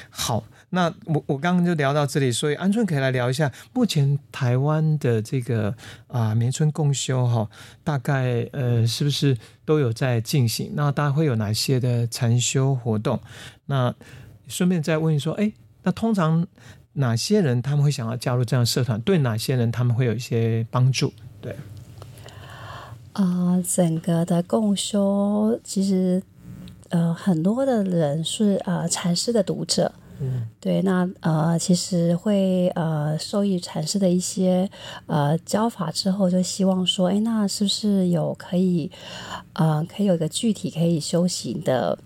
[0.09, 5.75] 好，那我我刚刚就聊到这里，所以安春可以来聊一下目前台湾的这个
[6.07, 7.49] 啊梅村共修哈，
[7.83, 10.71] 大概呃是不是都有在进行？
[10.75, 13.19] 那大家会有哪些的禅修活动？
[13.65, 13.93] 那
[14.47, 15.51] 顺便再问一说，哎，
[15.83, 16.47] 那通常。
[16.93, 18.99] 哪些人他们会想要加入这样的社团？
[18.99, 21.13] 对哪些人他们会有一些帮助？
[21.39, 21.55] 对，
[23.13, 26.21] 啊、整个的共修其实
[26.89, 29.91] 呃很多的人是呃禅师的读者。
[30.24, 34.69] 嗯，对，那呃，其实会呃受益禅师的一些
[35.08, 38.91] 呃教法之后，就希望说，哎，那是不是有可以
[39.54, 41.97] 呃可以有一个具体可以修行的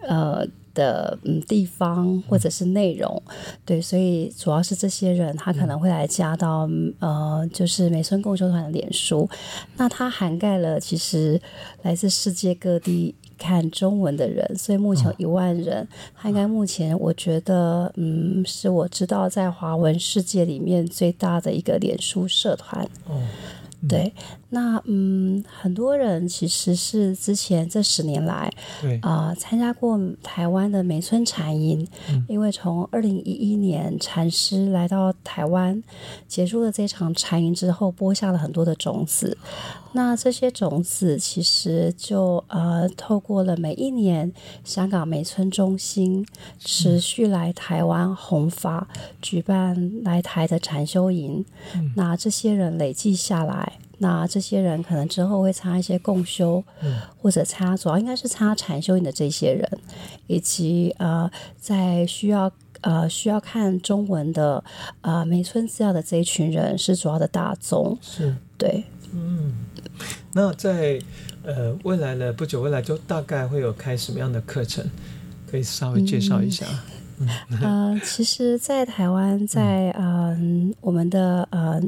[0.00, 3.22] 呃的嗯地方或者是内容？
[3.64, 9.28] 对，所以主要是这些人他可能会来加到呃就是美村共修团的脸书，
[9.76, 11.40] 那它涵盖了其实
[11.82, 13.14] 来自世界各地。
[13.36, 15.82] 看中文的人，所以目前有一万人。
[15.82, 22.84] 哦、他应该目前我觉得，嗯，是我知道在华文世界里面最大的一个脸书社团。
[23.08, 23.26] 哦嗯、
[23.88, 24.12] 对。
[24.50, 35.82] 那嗯，很多人其实是之前这十年来，对啊、呃，参加过台湾的梅村禅营，嗯、因为从二零一一年禅师来到台湾，
[36.28, 39.36] 结束了这场禅营之后，播下了很多的种子。
[39.96, 44.32] 那这些种子其实就呃，透过了每一年
[44.64, 46.26] 香港梅村中心
[46.58, 48.88] 持续来台湾弘法，
[49.22, 51.44] 举办来台的禅修营，
[51.76, 53.74] 嗯、那这些人累计下来。
[53.98, 59.78] 那这些人可能之后会参加一些共修，嗯、或者参加主要应该是参加禅修营的这些人，
[60.26, 64.62] 以及呃，在需要呃需要看中文的
[65.02, 67.96] 呃梅村资料的这一群人是主要的大宗。
[68.02, 69.54] 是，对，嗯。
[70.32, 71.00] 那在
[71.42, 74.84] 呃未来呢，不久未来就大概会有开什么样的课程，
[75.50, 76.66] 可以稍微介绍一下。
[77.18, 77.28] 嗯，
[77.62, 80.36] 呃，其实，在台湾，在呃
[80.80, 81.80] 我们的呃。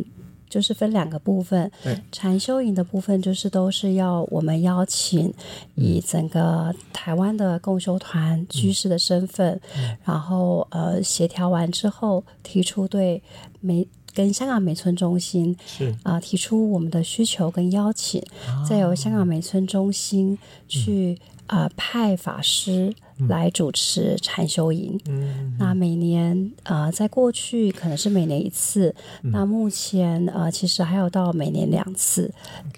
[0.49, 5.35] 就是分两个部分，对禅修营的部分就是都是要我们邀请
[5.75, 13.21] 以整个台湾的共修团居士的身份，嗯、然后呃协调完之后提出对
[13.61, 13.87] 梅
[14.17, 22.95] 跟香港美村中心是啊、呃、提出我们的需求跟邀请，哦、再由香港美村中心去啊、嗯呃、派法师。
[23.29, 32.31] 来主持禅修营，嗯，那每年呃，在过去可能是每年一次，嗯、那目前呃，其实还有到每年两次，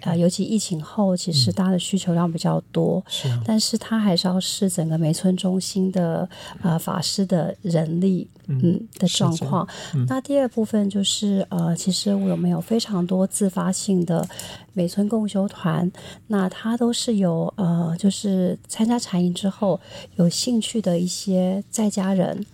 [0.02, 6.28] 啊尤其疫情后，其实大家的需求量比较多，是、嗯，但是它还是要视整个梅村中心的
[6.62, 9.68] 呃法师的人力，嗯，嗯的状况。
[9.96, 14.24] 嗯、那第二部分就是呃，其实我们有非常多自发性的
[14.72, 15.90] 梅村共修团，
[16.28, 19.80] 那它都是由呃，就是参加禅营之后
[20.14, 20.27] 有。
[20.28, 22.44] 兴趣的一些在家人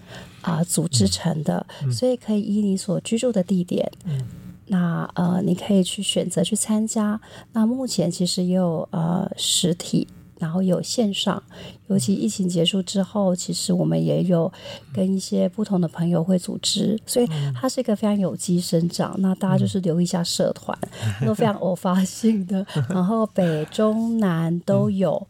[0.42, 4.26] 啊、呃、组织成的，所以可以依你所居住的地点，嗯、
[4.66, 7.20] 那呃你可以去选择去参加。
[7.52, 10.06] 那目前其实也有呃实体，
[10.38, 11.42] 然后有线上。
[11.88, 14.50] 尤其疫情结束之后，其实我们也有
[14.94, 19.14] 跟一些不同的朋友会组织，所以它是一个非常有机生长。
[19.18, 20.76] 那大家就是留意一下社团，
[21.26, 25.26] 都非常偶发性的， 然后北中南都有。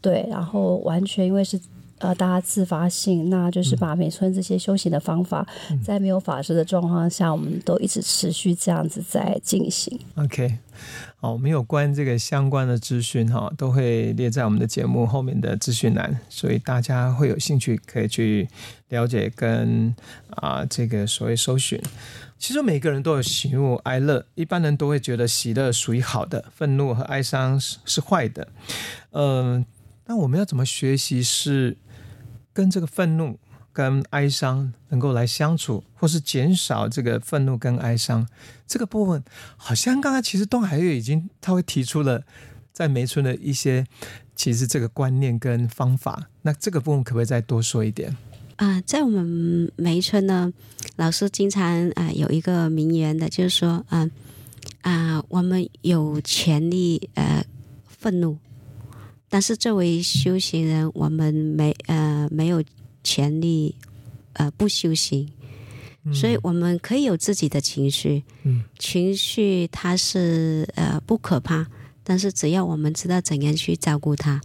[0.00, 1.60] 对，然后完全因为是
[1.98, 9.98] 呃大家自发性，那就是把美村这些修行的方法，嗯、在没有法师的状况下，我们都一直持续这样子在进行。
[10.14, 10.58] OK，
[11.16, 18.48] 好，我们有关这个相关的资讯哈，都会列在我们的节目后面的资讯栏，所以大家会有兴趣可以去
[18.90, 19.92] 了解跟
[20.30, 21.80] 啊、呃、这个所谓搜寻。
[22.38, 28.46] 其实每个人都有喜怒哀乐，一般人都会觉得喜乐属于好的，愤怒和哀伤是是坏的，
[29.10, 29.64] 嗯、呃。
[30.08, 31.76] 那我们要怎么学习是
[32.54, 33.38] 跟这个愤怒
[33.74, 38.26] 跟哀伤能够来相处，或是减少这个愤怒跟哀伤
[38.66, 39.22] 这个部分？
[39.58, 42.24] 好像刚才其实东海月已经他会提出了
[42.72, 43.86] 在梅村的一些
[44.34, 46.30] 其实这个观念跟方法。
[46.40, 48.16] 那这个部分可不可以再多说一点？
[48.56, 50.50] 啊、在我们梅村呢，
[50.96, 54.10] 老师经常啊、有一个名言的，就是说，嗯、
[54.80, 57.44] 啊、我们有权利呃
[57.86, 58.38] 愤怒。
[59.28, 62.64] 但是作为修行人，我们没呃没有
[63.04, 63.74] 权利
[64.32, 65.28] 呃不修行，
[66.04, 71.66] 嗯、所以我们可以有自己的情绪，嗯、情绪它是呃不可怕，
[72.02, 74.40] 但是只要我们知道怎样去照顾它，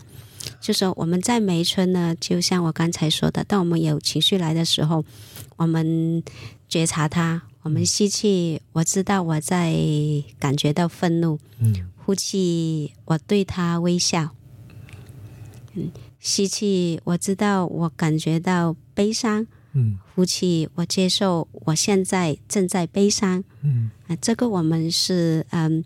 [0.59, 5.05] 就说我们在梅村呢，就像我刚才说的，当我们有情绪来的时候，
[5.55, 6.21] 我们
[6.67, 9.73] 觉察它，我们吸气，我知道我在
[10.39, 14.35] 感觉到愤怒，嗯、呼气，我对它微笑。
[15.73, 19.45] 嗯，吸气，我知道，我感觉到悲伤。
[19.75, 23.43] 嗯，呼气，我接受，我现在正在悲伤。
[23.63, 25.83] 嗯，啊，这个我们是嗯，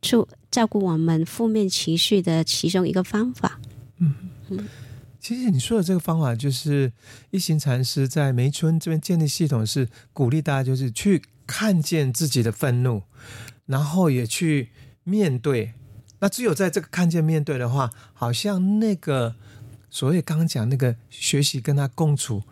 [0.00, 3.60] 照照顾我们负面情绪的其中一个方法。
[3.98, 4.14] 嗯
[4.48, 4.66] 嗯，
[5.20, 6.90] 其实你说的这个方法，就是
[7.30, 13.02] 一行禅师在梅村这边建立系统，是鼓励大家就是去看见自己的愤怒，
[13.66, 14.70] 然后也去
[15.04, 15.74] 面对。
[16.22, 19.34] 那只有在这个看见面对的话，好像那个
[19.90, 22.44] 所谓刚刚讲那个学习跟他共处，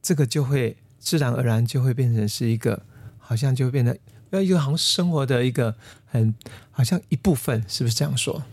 [0.00, 2.80] 这个就会自然而然就会变成是一个，
[3.18, 3.98] 好像就变得
[4.30, 5.74] 要一个好像生活的一个
[6.06, 6.32] 很
[6.70, 8.44] 好像一部分，是不是这样说？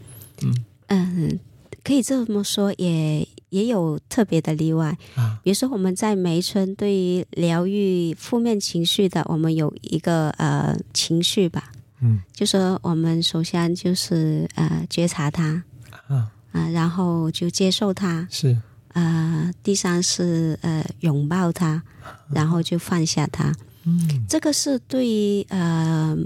[0.41, 1.39] 嗯嗯，
[1.84, 5.39] 可以这么说，也也有特别的例外啊。
[5.43, 15.64] 比如说我们在梅村对于疗愈负面情绪的，我们有一个呃情绪吧，嗯，就说我们首先就是呃觉察它
[16.08, 16.32] 啊。
[16.54, 18.58] 啊，然后就接受它，是，
[18.93, 21.84] 呃，第三是呃拥抱它，
[22.30, 23.54] 然后就放下它。
[23.84, 26.18] 嗯，这个是对于呃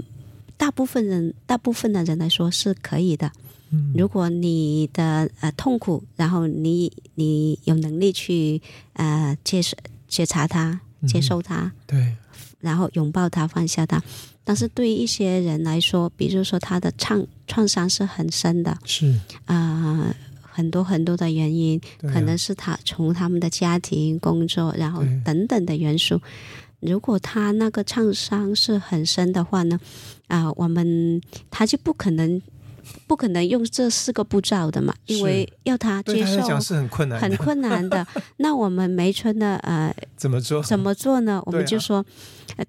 [0.56, 3.30] 大部分人大部分的人来说是可以的。
[3.70, 8.62] 嗯，如果你的呃痛苦，然后你你有能力去
[8.92, 9.76] 呃接受
[10.08, 12.16] 觉察它，接受它，嗯，对，
[12.60, 14.00] 然后拥抱它，放下它。
[14.44, 19.06] 但是对于一些人来说，比如说他的创创伤是很深的，是。
[19.44, 26.20] 啊、呃，很多很多的原因，啊、可能是他从他们的家庭、工作，然后等等的元素。
[26.80, 29.78] 如果他那个创伤是很深的话呢，
[30.26, 32.42] 啊、呃，我们他就不可能
[33.06, 38.06] 不可能用这四个步骤的嘛，因为要他接受，他是很困难，很困难的。
[38.38, 40.62] 那我们梅村的呃，怎么做？
[40.62, 41.42] 怎么做呢？
[41.46, 42.04] 我们就说。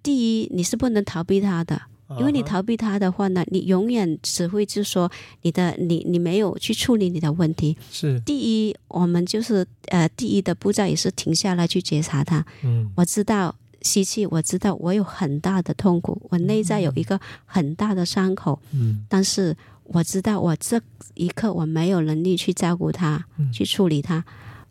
[0.01, 1.81] 第一，你是不能逃避他的，
[2.17, 5.11] 因为你逃避他的话呢，你永远只会就说
[5.41, 7.75] 你的你你没有去处理你的问题。
[7.91, 12.45] 是第一，我们就是呃，第一的步骤也是停下来去觉察他。
[12.63, 18.57] 嗯，我知道吸气，我知道我有很大的痛苦，我内在有一个很大的伤口。
[18.71, 19.53] 嗯，但是
[19.85, 20.81] 我知道我这
[21.13, 24.23] 一刻我没有能力去照顾他，嗯，去处理他，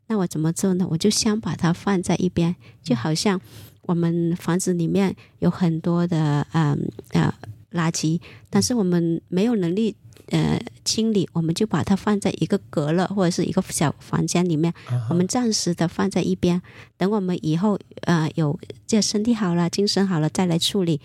[0.06, 0.86] 那我怎么做呢？
[0.90, 3.40] 我就先把它放在一边，就好像。
[3.84, 7.34] 我们房子里面有很多的嗯呃
[7.72, 9.96] 垃圾，但是我们没有能力
[10.30, 14.72] 呃清理，我们就把它放在一个隔了或者是一个小房间里面，
[15.10, 16.62] 我们暂时的放在一边，
[16.96, 18.56] 等我们以后呃有
[18.86, 21.00] 这身体好了、精神好了再来处理。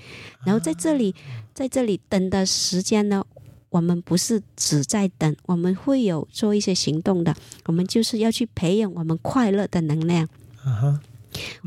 [0.45, 1.15] 然后在这里，
[1.55, 3.25] 在这里等的时间呢，
[3.69, 10.27] 我们不是只在等，我们会有做一些行动的，我们就是要去培养我们快乐的能量。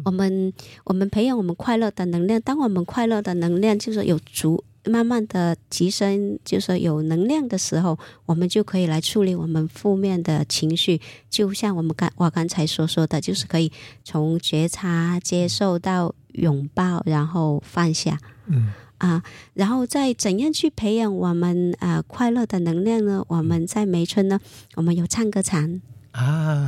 [0.04, 0.52] 我们
[0.84, 11.00] 我们培养我们快乐的能量，当我们快乐的能量就是有足慢慢的提升，就是有能量的时候，我们就可以来处理我们负面的情绪。
[11.28, 13.70] 就像我们刚我刚才所说的，就是可以
[14.02, 18.18] 从觉察、接受到拥抱，然后放下。
[18.46, 19.22] 嗯啊，
[19.54, 23.24] 然后再怎样去培养我们啊快乐的能量呢？
[23.28, 24.38] 我们在梅村呢，
[24.76, 25.80] 我们有唱歌场
[26.12, 26.22] 啊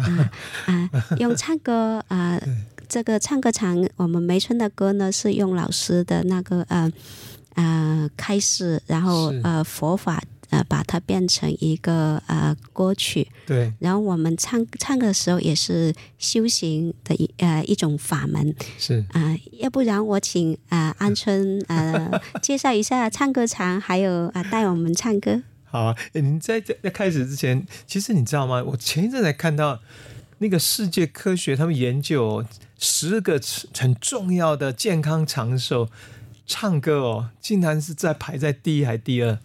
[0.05, 0.33] 啊，
[0.67, 2.41] 啊，用唱歌啊。
[2.89, 6.93] 这个唱歌场，我们梅村的歌呢，是用老师的那个呃
[7.55, 10.23] 呃开始，然后呃佛法
[10.53, 13.27] 呃把它变成一个呃歌曲。
[13.45, 13.73] 对。
[13.81, 18.55] 然后我们唱唱的时候也是修行的一呃一种法门。
[18.79, 19.01] 是。
[19.11, 25.43] 啊、呃，要不然我请啊、呃、安春呃介绍一下唱歌场，还有啊、呃、带我们唱歌。
[25.65, 28.63] 好啊，您在在开始之前，其实你知道吗？
[28.63, 29.81] 我前一阵才看到
[30.39, 32.45] 那个世界科学他们研究。
[32.85, 33.41] 十个
[33.79, 35.89] 很重要的健康长寿，
[36.45, 39.39] 唱歌哦，竟然是在排在第一还第二，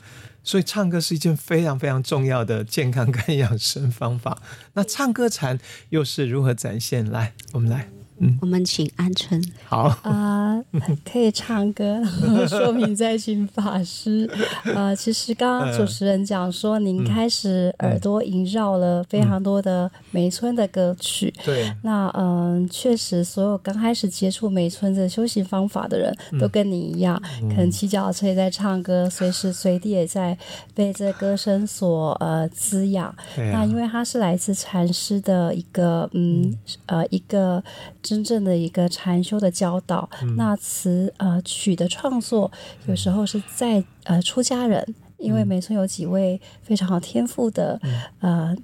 [0.48, 4.42] 所以唱歌是一件非常非常重要的健康跟养生方法。
[4.76, 7.12] 那唱歌禅又是如何展现？
[7.12, 7.97] 来，我们来。
[8.20, 9.42] 嗯，我们请安春。
[9.66, 12.02] 好啊、呃，可以唱歌。
[12.50, 14.30] 说明再请法师。
[14.66, 21.34] 呃，其实刚刚主持人讲说，您开始耳朵萦绕了非常多的梅村的歌曲。
[21.46, 21.78] 对、嗯。
[21.84, 30.38] 那嗯、呃，确实，所有刚开始接触梅村的修行方法的人都跟你一样，嗯、可能骑脚踏车也在唱歌，随时随地也在
[30.74, 33.08] 被这歌声所呃滋养。
[33.08, 36.58] 啊、那因为它是来自禅师的一个嗯
[36.88, 37.64] 呃一个。
[38.08, 42.50] 真正的一个禅修的教导，嗯、那词呃曲的创作，
[42.88, 48.58] 有时候是在呃出家人，嗯、因为梅村有几位非常好天赋的、嗯、呃。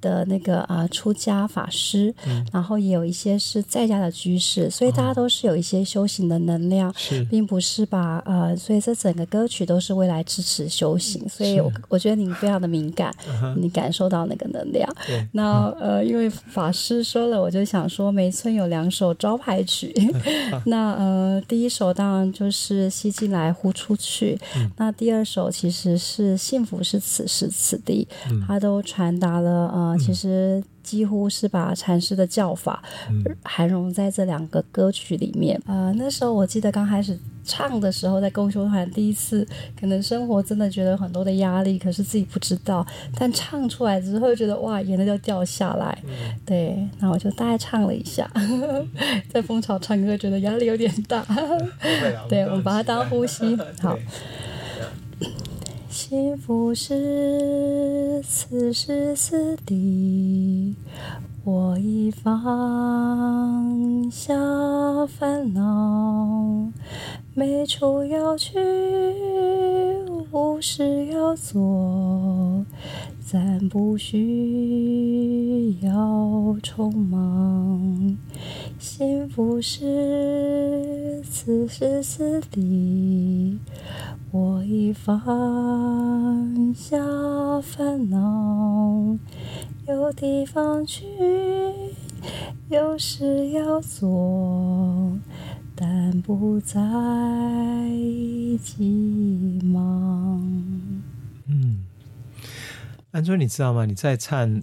[0.00, 6.94] 的那个啊，出家法师，嗯、然后也有一些是在家的居士，所以大家都是有一些修行的能量，哦，
[7.30, 13.14] 并不是把呃，所以这整个歌曲都是为来支持修行，所以我 我觉得你非常的敏感，
[13.56, 14.88] 你感受到那个能量。
[15.06, 19.92] 对，那呃，因为法师说了，我就想说，梅村有两首招牌曲，
[20.52, 29.89] 嗯、 那呃，第一首当然就是吸进来呼出去，嗯、那第二首其实是幸福是此时此地，嗯、它都传达了呃。
[29.96, 32.82] 其实几乎是把禅师的教法
[33.44, 35.60] 含融在这两个歌曲里面。
[35.66, 39.46] 呃，那时候我记得刚开始唱的时候，在共修团第一次，
[39.78, 42.86] 可能生活真的觉得很多的压力，可是自己不知道。
[43.16, 45.98] 但唱出来之后，觉得哇，眼泪就掉下来。
[46.06, 46.12] 嗯、
[46.46, 48.30] 对，那我就大概唱了一下，
[49.32, 51.24] 在蜂巢唱歌，觉得压力有点大。
[52.28, 53.56] 对，我们把它当呼吸。
[53.80, 53.98] 好，
[55.90, 60.76] 幸福是此时此地。
[61.42, 64.32] 我已放下
[65.08, 66.70] 烦恼，
[67.34, 68.56] 没处要去，
[70.30, 72.64] 无事要做，
[73.32, 75.92] 咱不需要
[76.64, 78.18] 匆忙。
[78.76, 83.56] 幸福是此时此地，
[84.32, 85.14] 我已放
[86.74, 86.98] 下
[87.60, 89.16] 烦恼。
[89.86, 91.06] 有地方去，
[92.68, 95.12] 有事要做，
[95.76, 96.80] 但不再
[98.60, 100.42] 急忙。
[101.46, 101.84] 嗯，
[103.12, 103.84] 安春，你知道吗？
[103.84, 104.62] 你在唱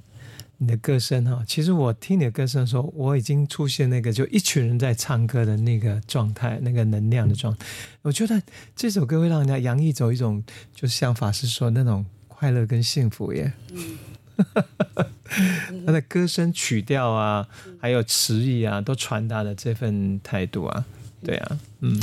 [0.58, 7.66] 你的歌声哈，其实我听你的歌声的时候，我已经出现那个就一群人在唱歌的那个状态，那个能量的状态。
[8.02, 8.42] 我觉得
[8.76, 10.44] 这首歌会让人家洋溢走一种，
[10.74, 13.54] 就像法师说那种快乐跟幸福耶。
[13.72, 13.98] 嗯。
[15.84, 17.48] 他的歌声、曲调啊，
[17.82, 20.86] 还有词意啊，都传达了这份态度啊，
[21.24, 22.00] 对啊，嗯，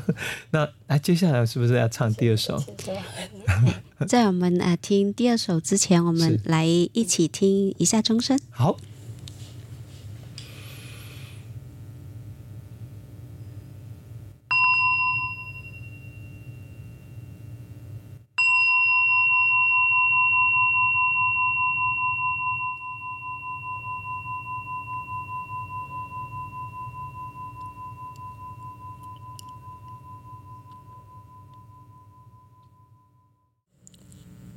[0.50, 2.62] 那来接下来是不是要唱第二首？
[4.08, 8.38] 在我们啊听第二首之前，我们来一起听一下钟声。
[8.50, 8.76] 好。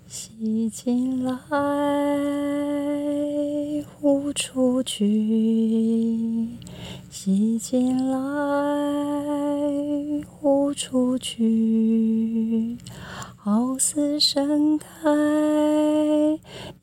[0.07, 1.32] 吸进来，
[3.97, 5.05] 呼出去；
[7.09, 8.19] 吸进来，
[10.28, 12.78] 呼出去，
[13.38, 14.86] 好似盛开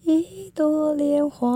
[0.05, 1.47] 一朵莲花，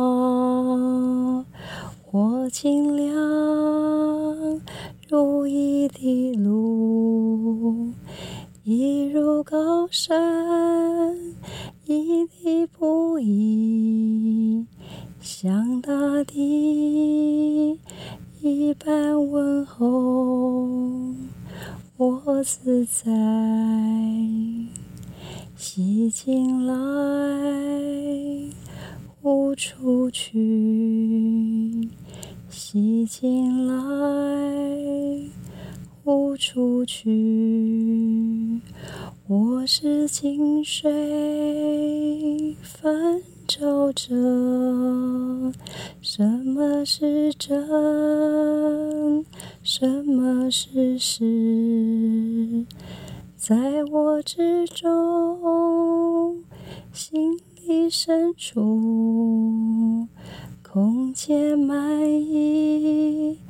[2.12, 4.61] 我清凉
[5.09, 7.95] 如一滴露，
[8.62, 11.16] 一如高山。
[11.89, 14.66] 一滴不移，
[15.20, 15.93] 像大
[16.24, 17.78] 地
[18.41, 21.14] 一般温厚。
[21.97, 23.05] 我自在，
[25.57, 26.74] 吸进来，
[29.22, 31.89] 呼出去，
[32.51, 33.74] 吸进来，
[36.07, 38.61] 不出去。
[39.26, 44.14] 我是清水泛照着，
[46.00, 49.26] 什么是真？
[49.64, 52.64] 什么是实？
[53.36, 56.44] 在我之中，
[56.92, 57.36] 心
[57.66, 60.07] 里深处，
[60.62, 63.40] 空间满溢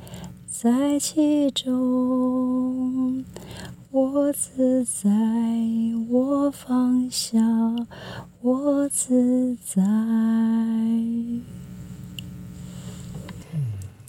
[0.59, 3.23] 在其中。
[3.91, 5.07] 我自在，
[6.09, 7.39] 我放下，
[8.41, 9.83] 我自在。
[9.83, 11.21] 嗯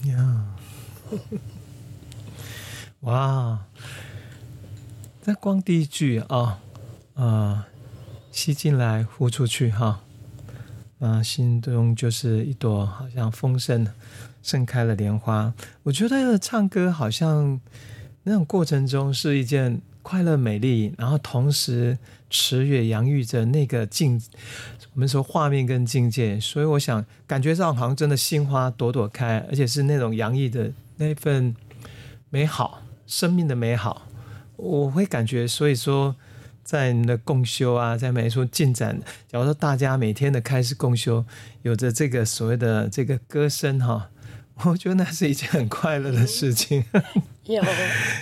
[0.06, 0.46] 呀，
[3.00, 3.66] 哇！
[5.24, 6.60] 那光第一句啊，
[7.12, 7.68] 啊、
[8.32, 10.00] 吸进来，呼出去，哈，
[10.98, 13.86] 啊，心中就是一朵好像丰盛
[14.48, 15.52] 盛开了莲花。
[15.82, 17.60] 我觉得唱歌好像。
[18.24, 21.96] 那种过程中是一件快乐美丽，然后同时
[22.28, 24.20] 词也洋溢着那个境，
[24.92, 31.56] 我们说画面跟境界，所以我想感觉上好像真的心花朵朵开，而且是那种洋溢的那份
[32.28, 34.02] 美好，生命的美好，
[34.56, 36.14] 我会感觉，所以说
[36.62, 41.24] 在你的共修啊，在每一处进展，假如说大家每天的开始共修，
[41.62, 44.10] 有着这个所谓的这个歌声哈。
[44.64, 46.84] 我觉得那是一件很快乐的事情。
[47.44, 47.62] 有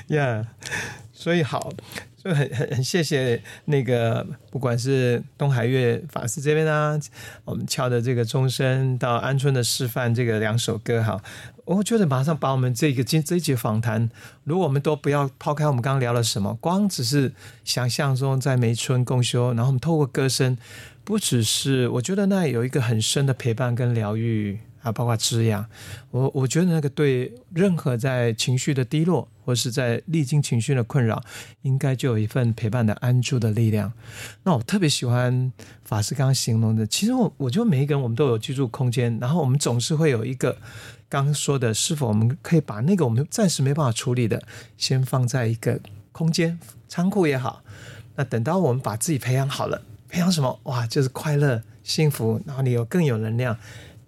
[0.08, 0.46] 呀，
[1.12, 1.72] 所以好，
[2.16, 6.98] 所以很很很谢谢那个，不管是东海月法师这边啊，
[7.44, 11.20] 我们敲的这个钟声，到安春的示范这个两首歌，哈，
[11.64, 14.08] 我觉得马上把我们这个今这一节访谈，
[14.44, 17.32] 如果我们都不要抛开我们刚刚聊了什么，光只是
[17.64, 20.56] 想象中在梅村共修，然后我们透过歌声，
[21.06, 24.58] 不只是我觉得那有一个很深的陪伴跟疗愈。
[24.82, 25.66] 啊，包括滋养。
[26.12, 31.20] 我我觉得那个对任何在情绪的低落，或是在历经情绪的困扰，
[31.62, 33.92] 应该就有一份陪伴的安住的力量。
[34.44, 35.52] 那我特别喜欢
[35.82, 40.56] 法师刚刚形容的，其实我我觉得每一个人我们都有居住空间，然后我们总是会有一个
[41.08, 44.40] 刚刚说的，是否我们可以把那个我们暂时没办法处理的，
[44.78, 45.80] 先放在一个
[46.12, 47.64] 空间仓库也好。
[48.14, 49.82] 那等到我们把自己培养好了，
[50.16, 50.58] 培养什么？
[50.62, 53.58] 哇，就是快乐、幸福，然后你有更有能量，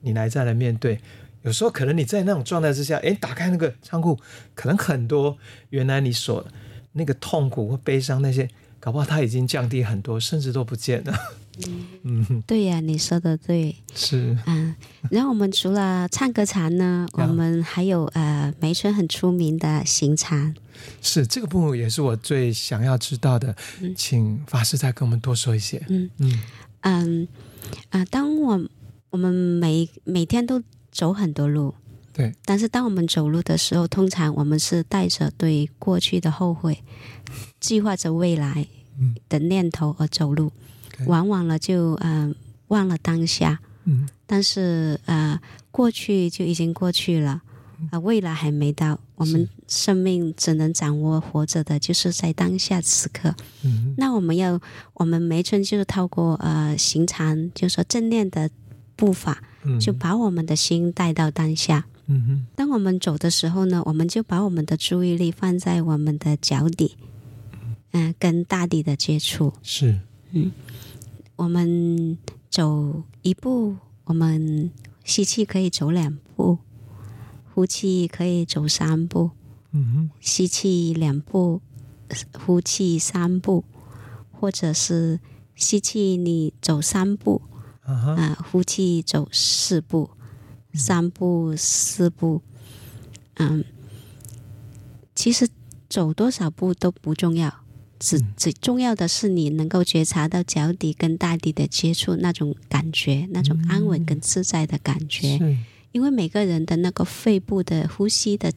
[0.01, 0.99] 你来再来面对。
[1.43, 4.19] 有时候可能你在那种状态之下，诶，打开那个仓库，
[4.55, 5.37] 可能很多
[5.69, 6.47] 原来你所
[6.93, 8.49] 那个痛苦或悲伤那些，
[8.81, 11.13] 搞不好它已经降低很多，甚至都不见了。
[11.67, 11.87] 嗯，
[12.31, 13.75] 嗯对呀、啊，你说的对。
[13.95, 14.37] 是。
[14.47, 14.75] 嗯，
[15.11, 20.55] 然后我们除了唱歌禅呢，我们还有呃梅村很出名的行禅。
[21.03, 25.85] 是这个部分也是我最想要知道的，嗯、请法师再跟我们多说一些。
[25.89, 26.41] 嗯嗯
[26.83, 27.29] 嗯
[27.91, 28.69] 啊，当我
[29.11, 31.75] 我们每每天都走很多路，
[32.13, 36.83] 对，但是当我们走路的时候，通常我们是带着对过去的后悔，
[37.59, 38.67] 计划着未来
[39.29, 40.68] 的念头而走路，嗯、
[41.07, 42.35] 往往了就嗯、呃、
[42.69, 43.61] 忘了当下。
[43.85, 45.41] 嗯，但是呃
[45.71, 47.43] 过去就已经过去了。
[47.93, 53.33] 啊，未来还没到，我们生命只能掌握活着的，就是在当下此刻。
[53.63, 54.61] 嗯，那我们要，
[54.95, 58.51] 我们梅村就是透过呃行禅，就是说正念的
[58.97, 59.41] 步伐，
[59.81, 61.87] 就把我们的心带到当下。
[62.07, 66.97] 嗯哼，当我们走的时候呢，我们就把我们的注意力放在我们的脚底，
[67.93, 69.53] 嗯、呃，跟大地的接触。
[69.63, 70.01] 是，
[70.33, 70.51] 嗯，
[71.39, 72.19] 我们
[72.51, 73.77] 走一步，
[74.07, 74.73] 我们
[75.05, 76.59] 吸气可以走两步。
[77.55, 79.31] 呼气可以走三步，
[79.71, 81.61] 嗯哼，吸气两步，
[82.45, 83.65] 呼气三步，
[84.33, 85.21] 或者是
[85.55, 87.43] 吸气你走三步，
[87.83, 90.11] 啊呼气走四步，
[90.75, 92.43] 三步四步，
[93.35, 93.65] 嗯，
[95.15, 95.49] 其实
[95.89, 97.53] 走多少步都不重要，
[97.99, 105.39] 只最重要的是你能够觉察到脚底跟大地的接触那种感觉，那种安稳跟自在的感觉。
[105.41, 108.53] 嗯因为每个人的那个肺部的呼吸的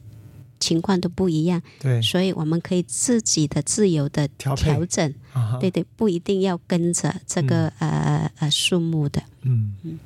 [0.60, 5.12] 情况都不一样，对，所以我们可以自己的自由的调整，
[5.58, 9.74] 对对，不一定要跟着这个、嗯、呃呃数目的，嗯。
[9.82, 9.98] 嗯。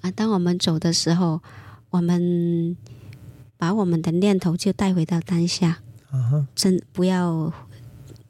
[0.00, 1.42] 啊，当我们走的时候，
[1.90, 2.74] 我们
[3.58, 7.52] 把我们的念头就带回到当下，啊真不要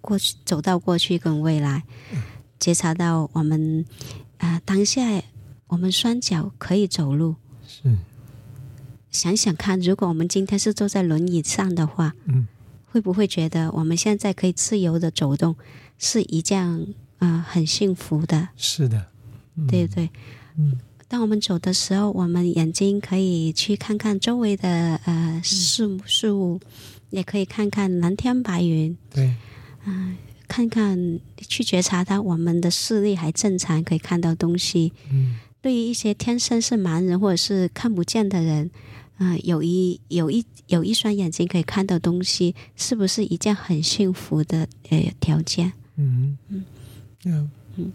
[0.00, 2.22] 过去走到过去跟未来，嗯、
[2.58, 3.84] 觉察到我们
[4.38, 5.22] 啊、呃、当下。
[5.66, 7.96] 我们双脚可以走路，是。
[9.08, 12.48] 想想看，如果我们今天是坐在轮椅上的话，嗯，
[12.86, 15.54] 会不会觉得我们现在可以自由的走动，
[15.96, 16.66] 是一件
[17.18, 18.48] 啊、呃、很幸福的？
[18.56, 19.06] 是的，
[19.54, 20.10] 嗯、对对。
[20.56, 26.60] 嗯，当我们走的时候，我们眼睛可以去看看周围的呃事事物，
[27.10, 28.96] 也可以看看蓝天白云。
[29.12, 29.34] 对，
[29.84, 30.16] 嗯、呃，
[30.48, 34.92] 看看去觉察它，我们的视力还正常，可以看到东西。
[35.12, 35.36] 嗯。
[35.62, 38.70] 对于一些天生是盲人或者是看不见的人，
[39.18, 45.74] 啊、呃，有一有一有一双眼睛可以看到东西，是不是一件很幸福的呃条件？
[45.96, 46.64] 嗯嗯
[47.26, 47.92] 嗯嗯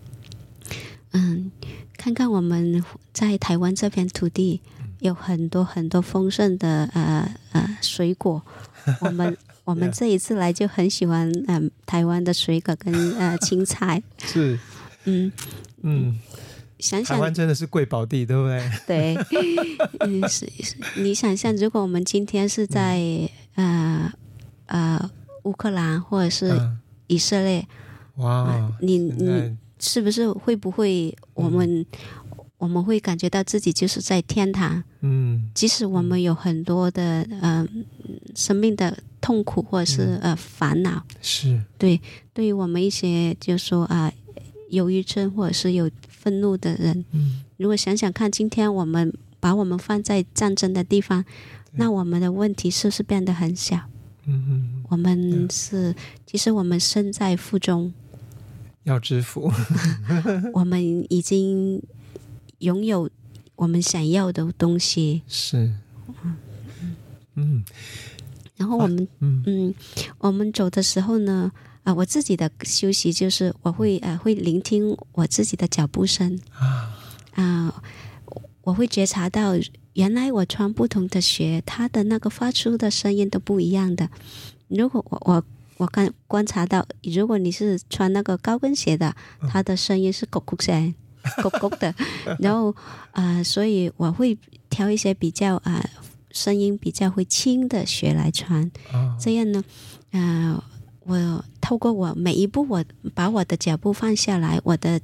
[1.13, 1.51] 嗯，
[1.97, 4.61] 看看我们在台湾这片土地
[4.99, 8.43] 有很多很多丰盛的呃呃水果，
[9.02, 14.60] 我们我们这一次来就很喜欢嗯、呃、台湾的水果跟呃 青菜，是。
[15.06, 15.32] 嗯。
[15.82, 16.10] 嗯。
[16.10, 16.20] 嗯
[16.78, 18.70] 想想，台湾真的是贵宝地，对不对？
[18.86, 19.16] 对，
[20.02, 20.76] 嗯，是是。
[21.02, 23.00] 你想象，如果我们今天是在、
[23.56, 24.12] 嗯、
[24.66, 25.12] 呃呃
[25.44, 26.52] 乌克兰或者是
[27.08, 27.66] 以色列，
[28.18, 31.86] 嗯、哇，呃、你你是不是会不会我们、嗯、
[32.66, 34.84] 我们会感觉到自己就是在天堂？
[35.01, 37.68] 嗯，即使我们有很多的嗯、呃、
[38.36, 42.01] 生命的痛苦或者是、嗯、呃烦恼，是对，
[42.34, 45.89] 对于我们一些就是说啊、呃、忧郁症或者是有。
[46.26, 51.24] 愤怒的人，嗯，如果想想看，今天我们把我们放在战争的地方，
[51.74, 53.78] 那我们的问题是不是变得很小？
[54.26, 55.93] 嗯嗯，我们是，
[56.26, 57.93] 其实我们身在福中，
[58.86, 59.51] 要知福。
[60.51, 61.80] 我们已经
[62.60, 63.10] 拥有
[63.56, 65.74] 我们想要的东西，是，
[66.24, 66.38] 嗯。
[67.36, 67.64] 嗯，
[68.56, 69.43] 然后我们，嗯。
[69.45, 69.76] 嗯，
[70.20, 71.51] 我们走的时候呢？
[71.84, 76.39] 啊，我自己的休息就是我会呃会聆听我自己的脚步声。
[76.53, 76.97] 啊。
[77.34, 77.84] 啊，
[78.64, 79.53] 我会觉察到
[79.93, 84.10] 原来我穿不同的鞋，它的那个发出的声音都不一样的。
[84.68, 85.43] 如果我我
[85.78, 89.16] 我看观察到，如果你是穿那个高跟鞋的，
[89.49, 90.95] 它的声音是咕咕声
[91.80, 91.94] 的，
[92.40, 92.72] 然后
[93.12, 94.38] 啊、呃，所以我会
[94.70, 95.90] 挑一些比较啊、呃、
[96.32, 98.64] 声音比较会轻的鞋来穿，
[98.94, 99.64] 哦、这样呢，
[100.12, 100.64] 啊、呃，
[101.06, 105.00] 我透过我每一步，我把我的脚步放下来，我的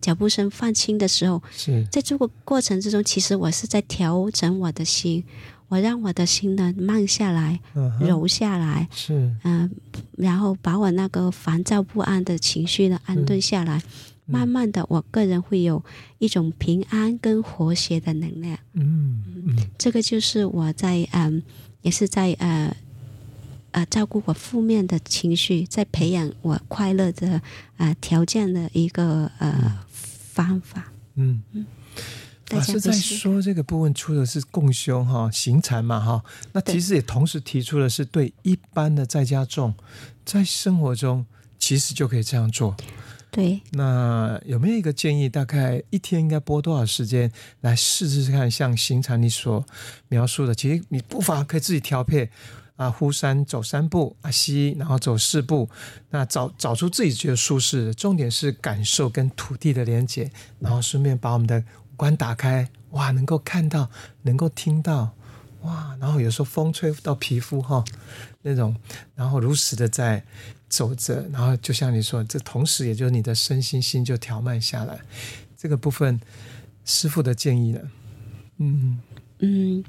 [0.00, 1.84] 脚步声放轻的时候，是。
[1.90, 5.24] 在这个过程之中，其实我是在调整我的心。
[5.68, 9.70] 我让我的心呢慢下来，嗯、柔下来，是，嗯、呃，
[10.16, 13.82] 然后把我那个烦躁不安的情绪呢安顿下来，嗯、
[14.30, 15.84] 慢慢的，我个人会有
[16.18, 18.58] 一种平安跟和谐的能量。
[18.74, 19.22] 嗯
[19.76, 21.42] 这个就是我在嗯、呃，
[21.82, 22.76] 也是在呃
[23.72, 27.32] 呃照顾我负面的情绪，在培养我快乐的
[27.76, 29.84] 啊、呃、条件的一个呃
[30.32, 30.92] 方法。
[31.16, 31.66] 嗯嗯。
[32.50, 39.72] 老师在说这个部分出的是共修哈行禅嘛哈，那其实也同时提出的是对一般的在家众，
[40.24, 41.24] 在生活中
[41.60, 42.76] 其实就可以这样做。
[43.30, 45.28] 对，那有没有一个建议？
[45.28, 48.50] 大概一天应该播多少时间来试试看？
[48.50, 49.64] 像行禅你所
[50.08, 52.28] 描述的，其实你步伐可以自己调配
[52.76, 55.68] 啊，呼三走三步啊，吸然后走四步，
[56.10, 57.94] 那找找出自己觉得舒适的。
[57.94, 61.62] 重点是感受跟土地的连接，然后顺便把我们的。
[61.96, 63.90] 关打开，哇，能够看到，
[64.22, 65.14] 能够听到，
[65.60, 67.84] 哇，然后有时候风吹到皮肤哈，
[68.40, 68.74] 那种，
[69.14, 70.24] 然后如实的在
[70.70, 74.98] 走着，然后就像你说，这同时也就是你的身心心就调慢下来，
[75.58, 76.18] 这个部分，
[76.86, 77.80] 师傅的建议呢，
[78.56, 78.98] 嗯。
[79.40, 79.84] 嗯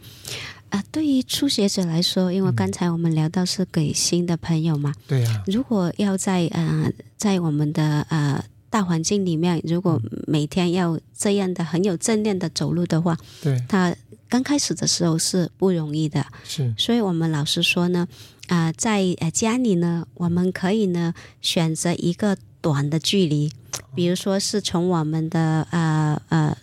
[0.69, 8.43] 啊，对于初学者来说，因为刚才我们聊到是给新的朋友嘛，对呀，如果要在呃在我们的呃。
[8.71, 13.93] 大环境里面，如果每天要这样的很有正念的走路的话，对，他
[14.29, 16.25] 刚开始的时候是不容易的。
[16.45, 18.07] 是，所以我们老师说呢，
[18.51, 23.49] 啊、在呃家里呢，我们可以呢选择一个短的距离，
[23.95, 26.57] 比如说是从我们的呃呃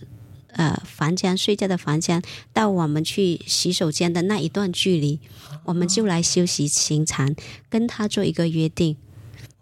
[0.53, 2.22] 呃房间睡觉的房间
[2.53, 5.18] 到我们去洗手间的那一段距离，
[5.64, 7.34] 我们就来修习行禅，
[7.70, 8.99] 跟他做一个约定。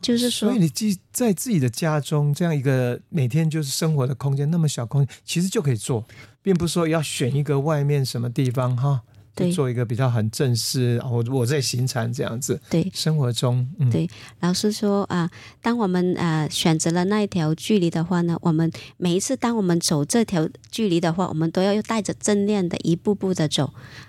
[0.03, 6.05] 就是说，所以你自在自己的家中这样一个每天就是生活的空间，那么小空间，其实就可以做，
[6.43, 9.03] 并不是说要选一个外面什么地方哈，
[9.37, 11.01] 对，做一个比较很正式。
[11.05, 14.11] 我我在行禅这样子，对，生活中，嗯、对，
[14.41, 15.31] 老师说啊、呃，
[15.63, 23.67] 当我们呃选择了那一条距离的话呢，我们每一次当我们走这条距离的话，我们都要又带着正念的一步步的走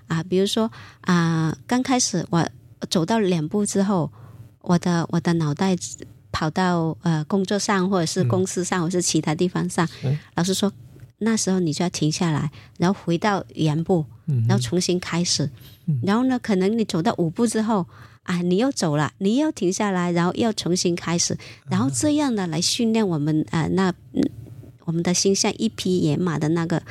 [0.07, 0.71] 啊、呃，比如说
[1.01, 2.49] 啊、呃，刚开始我
[2.89, 4.11] 走到两步之后。
[4.61, 5.77] 我的我的脑袋
[6.29, 9.87] 跑到呃工作上，或者是公司上，嗯、或者是其他地方上。
[10.03, 10.69] 嗯、老师说，
[11.19, 14.16] 那时候你就要停下来，然后回到原步，嗯、
[14.47, 15.49] 然后重新开始。
[15.85, 17.85] 嗯、然后呢，可能你走到五步之后，
[18.23, 21.37] 啊，你又走了，你又停下来，然后又重新开始。
[21.69, 23.93] 然后这样呢，来训练我们呃那
[24.85, 26.81] 我们的心像一匹野马的那个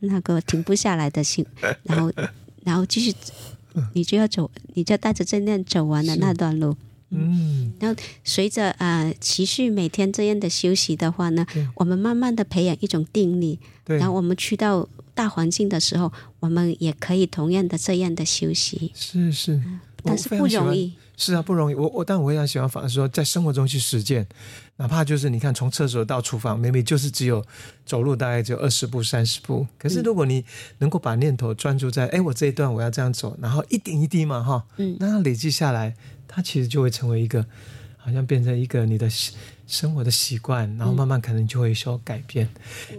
[0.00, 1.46] 那个停不下来的心，
[1.84, 2.12] 然后
[2.64, 3.14] 然后继续，
[3.92, 6.76] 你就要走，你就带着正念走完了那段路。
[7.12, 13.98] 嗯，然后随着呃持续每天这样的休息的话呢，我们慢慢的培养一种定力，对。
[13.98, 14.88] 然后我们去到
[15.20, 18.90] 大环境的时候，我们也可以同样的这样的休息。
[18.94, 20.94] 是是，嗯、但是不容易。
[21.14, 21.74] 是啊，不容易。
[21.74, 24.26] 我我但我非常喜欢法师说，在生活中去实践，
[24.76, 27.44] 哪怕就是你看从厕所到厨房，明明就是只有
[27.84, 30.42] 走路大概只有二十步三十步，可是如果你
[30.78, 35.94] 能够把念头专注在，哎、嗯，我这一段我要这样走，然后一点一滴嘛哈，嗯，那累积下来。
[36.32, 37.44] 它其实就会成为一个，
[38.02, 39.08] 好像变成一个你的
[39.66, 42.48] 生活的习惯，然后慢慢可能就会有所改变。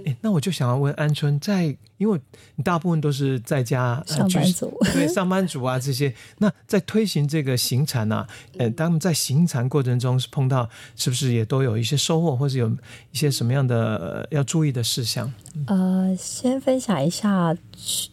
[0.06, 2.20] 嗯、那我就想要问安春，在因为
[2.56, 8.28] 你大部分都是在家上班族，呃、对上班族啊这些，那在推行这个行禅啊，
[8.58, 12.70] 呃，当他们在行禅过程中是碰到，是不是也都有一些收获，或是有
[13.12, 15.32] 一些什么样的要注意的事项？
[15.68, 17.56] 呃，先分享一下，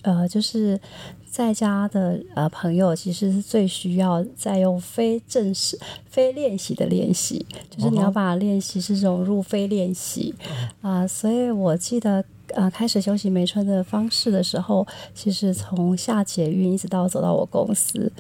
[0.03, 0.80] 呃，就是。
[1.39, 5.78] 在家的呃朋友，其实是最需要在用非正式、
[6.11, 10.34] 非练习的练习，就是你要把练习是融入非练习
[10.80, 11.07] 啊、呃。
[11.07, 12.24] 所以我记得
[12.55, 14.84] 呃开始修习梅春的方式的时候，
[15.14, 18.11] 其实从下捷运一直到走到我公司。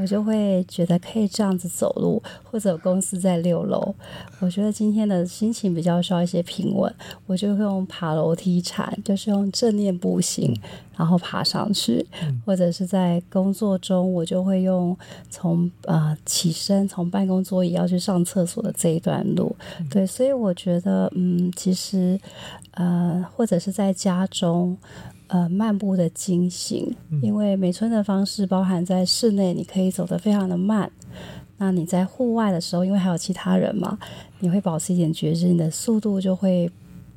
[0.00, 3.94] 我就会觉得可以这样子走路，或者公司在六楼。
[4.38, 6.92] 我觉得今天的心情比较需要一些平稳，
[7.26, 10.58] 我就会用爬楼梯禅，就是用正念步行，
[10.96, 12.06] 然后爬上去。
[12.46, 14.96] 或者是在工作中，我就会用
[15.28, 19.54] 从呃起身，从办公桌椅要去上厕所的这一段路。
[19.90, 22.18] 对，所以我觉得，嗯，其实
[22.70, 24.78] 呃，或者是在家中。
[25.32, 30.90] 呃，漫步的经行，因为梅村的方式包含在室内，你可以走得非常的慢。
[31.58, 33.96] 那你在户外的时候，因为还有其他人嘛，
[34.40, 36.68] 你会保持一点觉知，你的速度就会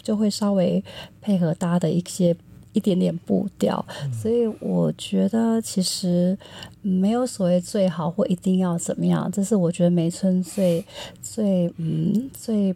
[0.03, 0.83] 就会稍微
[1.21, 2.35] 配合大家的一些
[2.73, 3.83] 一点点步调。
[4.03, 6.37] 嗯、所以我觉得其实
[6.83, 10.85] 没有所谓最好或一定要怎么样，这是我觉得梅村最
[11.19, 12.75] 最嗯最。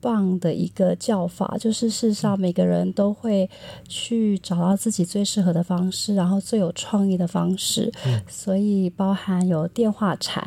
[0.00, 3.48] 棒的一个叫法，就是事实上每个人都会
[3.88, 7.92] 去找到自己最适合的方式，然后最有创意的方式。
[8.06, 10.42] 嗯、所以包含有电话禅，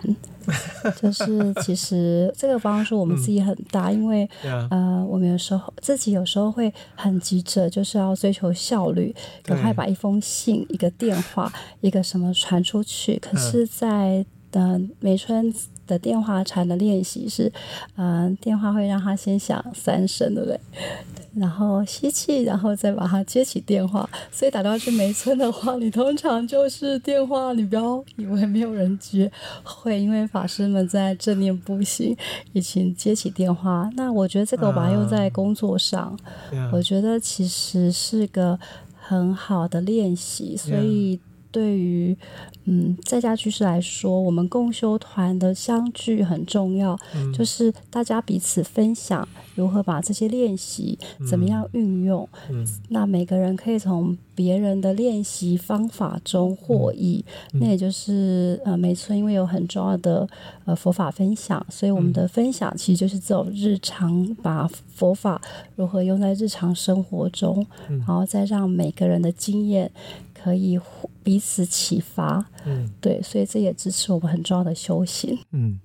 [1.02, 4.30] 就是其实这个帮助我们自己很大，嗯、因为.
[4.70, 11.52] 呃，我们有时候自己有时候会很急着，就是要追求效率，赶快把一封信、一个电话、
[11.82, 13.18] 一个什么传出去。
[13.20, 15.54] 可是，在的梅村。
[15.86, 17.52] 的电话禅的练习是，
[17.96, 20.60] 嗯、呃，电话会让他先响三声，对不对？
[21.36, 24.08] 然后吸气，然后再把它接起电话。
[24.32, 29.32] 所以打电话去梅村的话，你通常就是电话，你不要以为没有人接，
[29.64, 32.16] 会因为法师们在正念步行，
[32.54, 33.90] 已经接起电话。
[33.96, 36.16] 那我觉得这个我把它用在工作上
[36.52, 36.70] ，uh.
[36.72, 38.60] 我觉得其实是个
[38.96, 41.20] 很好的练习，所以。
[41.54, 42.18] 对于
[42.66, 50.98] 嗯，在家居士来说，我们共修团的相聚很重要，嗯，就是大家彼此分享如何把这些练习
[51.30, 52.28] 怎么样运用。
[52.50, 57.24] 嗯，那每个人可以从别人的练习方法中获益。
[57.54, 60.28] 嗯，那也就是呃，梅村因为有很重要的
[60.66, 65.40] 呃佛法分享，所以我们的分享其实就是这种日常把佛法
[65.76, 69.92] 如何用在日常生活中，嗯，然后再让每个人的经验。
[70.44, 70.78] 可以
[71.24, 75.40] 彼此启发，嗯，对，所以这也支持我们很重要的修行。
[75.52, 75.80] 嗯，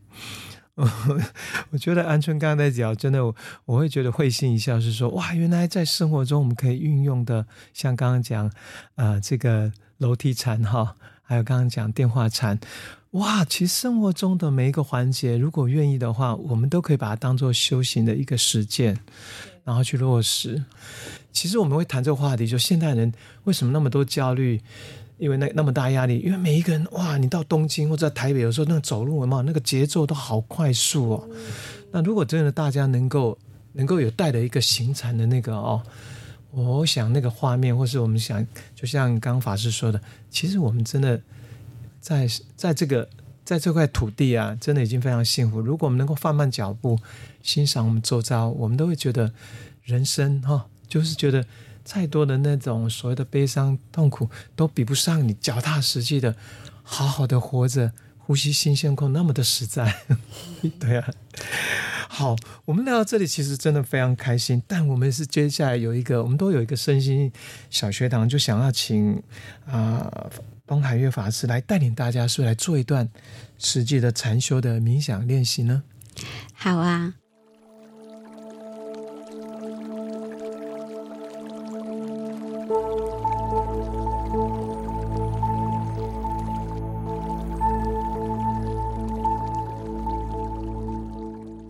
[0.75, 0.91] 我
[1.71, 3.35] 我觉得安春刚才讲，真的我，
[3.67, 8.51] 我会觉得会心一笑，是说哇，原来在生活中我们可以运用的，像刚刚讲，
[8.97, 12.59] 呃，这个楼梯禅哈，还有刚刚讲电话禅，
[13.13, 18.99] 哇，其实生活中的每一个环节，如果愿意的话，我们都可以把它当做修行的一个实践，
[19.63, 20.65] 然后去落实。
[21.33, 23.13] 其实我们会谈这个话题，就现代人
[23.45, 24.61] 为什么那么多焦虑？
[25.19, 31.29] 因为那那么大压力，因为每一个人哇，你到东京或者台北，有时候那个走路嘛，那个节奏都好快速哦。
[31.91, 33.37] 那如果真的大家能够
[33.73, 35.83] 能够有带的一个行禅的那个哦，
[36.53, 40.01] 我想那个画面，或是我们想，就像刚刚法师说的，
[40.31, 41.21] 其实我们真的
[42.01, 43.09] 在在这个
[43.45, 45.61] 在这块土地啊，真的已经非常幸福。
[45.61, 46.97] 如果我们能够放慢脚步，
[47.43, 49.33] 欣赏我们周遭，我们都会觉得
[49.83, 50.67] 人生哈。
[50.89, 51.45] 就是觉得
[51.85, 56.35] 再多的那种所谓的悲伤痛苦，都比不上你脚踏实地的
[56.83, 59.95] 好好的活着，呼吸新鲜空那么的实在。
[60.81, 61.11] 对啊，
[62.09, 67.31] 好，我们来到这里其实真的非常开心，但我们是接下来有一个，我们都有一个身心
[67.71, 69.15] 小学堂，就想要请
[69.67, 70.31] 啊、呃、
[70.67, 73.09] 东海月法师来带领大家，是来做一段
[73.59, 75.83] 实际的禅修的冥想练习呢？
[76.55, 77.15] 好啊。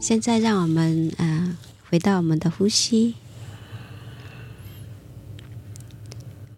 [0.08, 1.58] 现在，让我们呃
[1.90, 3.16] 回到我们的呼吸，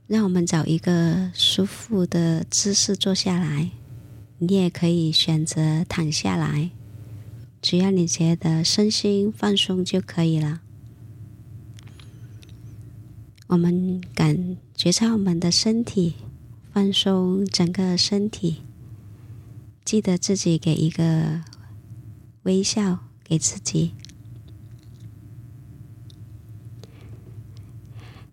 [0.07, 3.72] 让我们找一个舒服的姿势坐下来。
[4.38, 6.70] 你也可以选择躺下来，
[7.61, 10.61] 只要你觉得身心放松就可以了。
[13.48, 16.14] 我们感觉到我们的身体
[16.72, 18.62] 放松，整个身体，
[19.84, 21.40] 记得自己给一个
[22.44, 23.10] 微笑。
[23.31, 23.95] 给自己，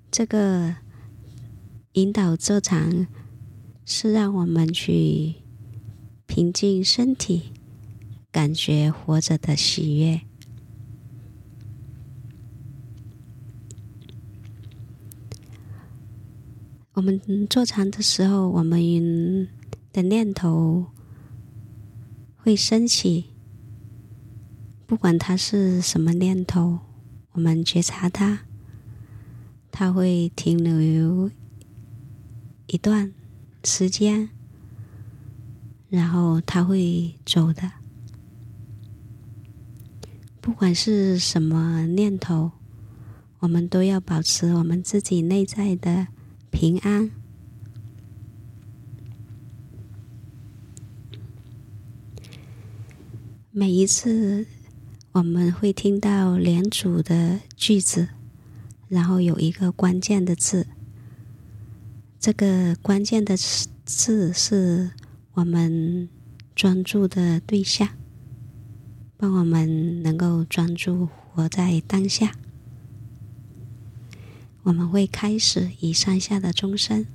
[0.09, 0.77] 这个
[1.91, 3.07] 引导坐禅
[3.85, 5.35] 是让我们去
[6.25, 7.53] 平静身体，
[8.31, 10.21] 感觉活着的喜悦。
[16.93, 19.47] 我们坐禅的时候，我们
[19.93, 20.87] 的念头
[22.35, 23.36] 会升起。
[24.87, 26.79] 不管它是什么念头，
[27.33, 28.39] 我们觉察它，
[29.69, 31.29] 它会停留
[32.67, 33.13] 一段
[33.65, 34.29] 时间，
[35.89, 37.69] 然后它会走的。
[40.39, 42.53] 不管是什么念头，
[43.39, 46.07] 我们都要保持我们自己内在的
[46.49, 47.11] 平安。
[53.51, 54.47] 每一次。
[55.17, 58.09] 我们会听到连组的句子，
[58.87, 60.67] 然后有一个关键的字。
[62.19, 64.91] 这个关键的字是
[65.33, 66.07] 我们
[66.53, 67.89] 专注的对象，
[69.17, 72.35] 帮我们能够专注活在当下。
[74.61, 77.07] 我们会开始以上下的钟声。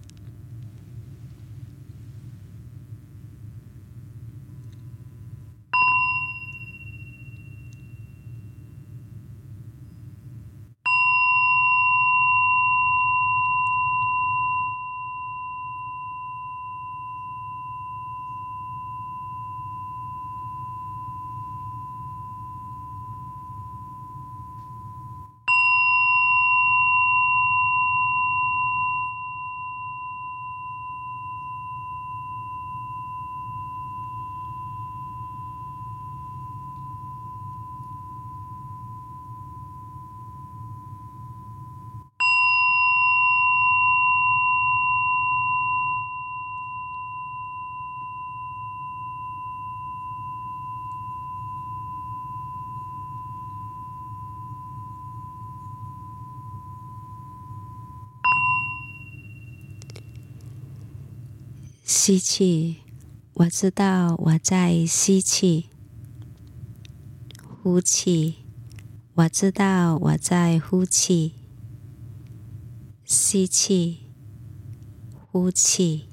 [62.05, 62.79] 吸气，
[63.35, 65.67] 我知道我在吸气；
[67.63, 68.39] 呼气，
[69.15, 71.35] 我知道我在呼气。
[73.05, 74.01] 吸气，
[75.31, 76.12] 呼气。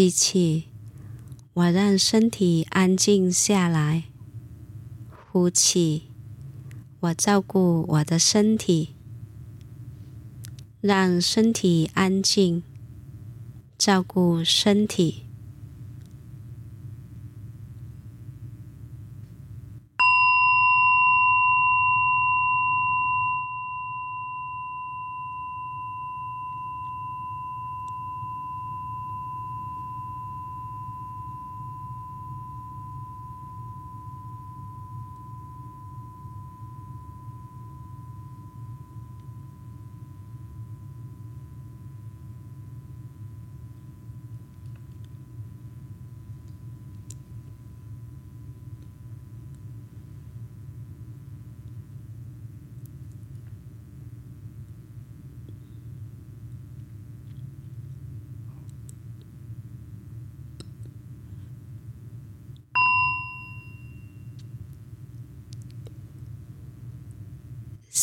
[0.00, 0.64] 吸气，
[1.52, 4.04] 我让身体安静下来。
[5.30, 6.04] 呼气，
[7.00, 8.94] 我照顾我的身体，
[10.80, 12.62] 让身体安静，
[13.76, 15.24] 照顾身体。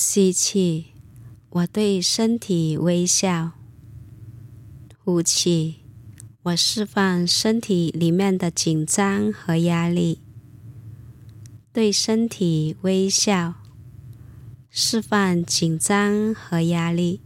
[0.10, 0.94] 吸气，
[1.50, 3.52] 我对身体微笑。
[4.98, 5.82] 呼气，
[6.44, 10.22] 我释放身体里面的紧张和压力。
[11.74, 13.56] 对身体微笑，
[14.70, 17.20] 释放紧张和压力。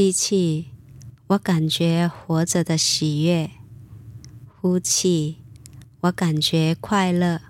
[0.00, 0.68] 吸气，
[1.26, 3.50] 我感觉活着的喜悦；
[4.48, 5.42] 呼气，
[6.00, 7.42] 我感觉快乐，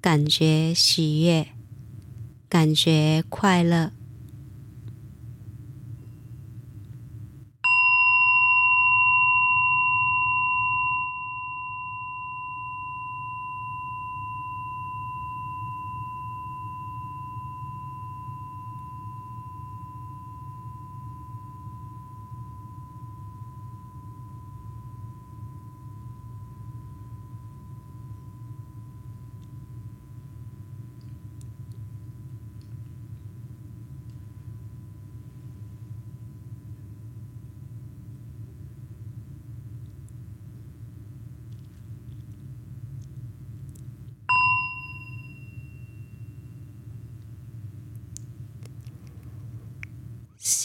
[0.00, 1.46] 感觉喜悦，
[2.48, 3.92] 感觉快乐。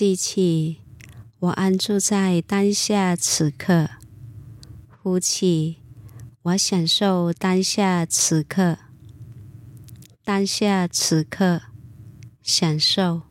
[0.03, 0.81] 吸气，
[1.39, 3.87] 我安住在当下此刻；
[4.89, 5.77] 呼气，
[6.41, 8.79] 我享受当下此刻。
[10.25, 11.61] 当下此刻，
[12.41, 13.21] 享受。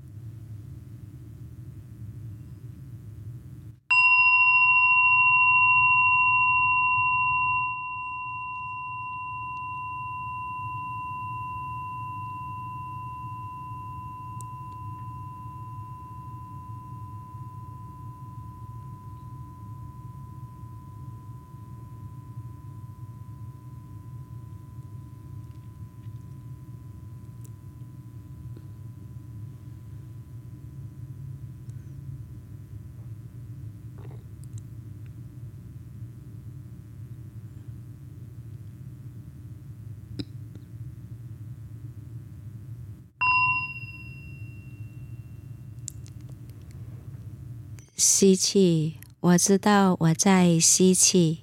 [48.22, 51.38] 吸气，我知道我在吸气；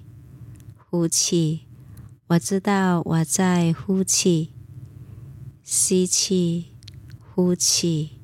[0.78, 1.66] 呼气，
[2.28, 4.54] 我知道我在呼气。
[5.62, 6.68] 吸气，
[7.34, 8.19] 呼气。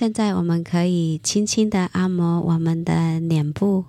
[0.00, 3.84] 现在我们可以轻轻的按摩我们的脸部，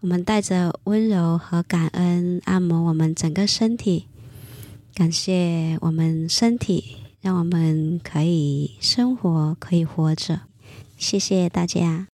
[0.00, 4.08] 我们带着温柔和感恩按摩我们整个身体，
[4.92, 10.42] 感谢我们身体，让我们可以生活，可以活着。
[10.98, 12.09] 谢谢大家。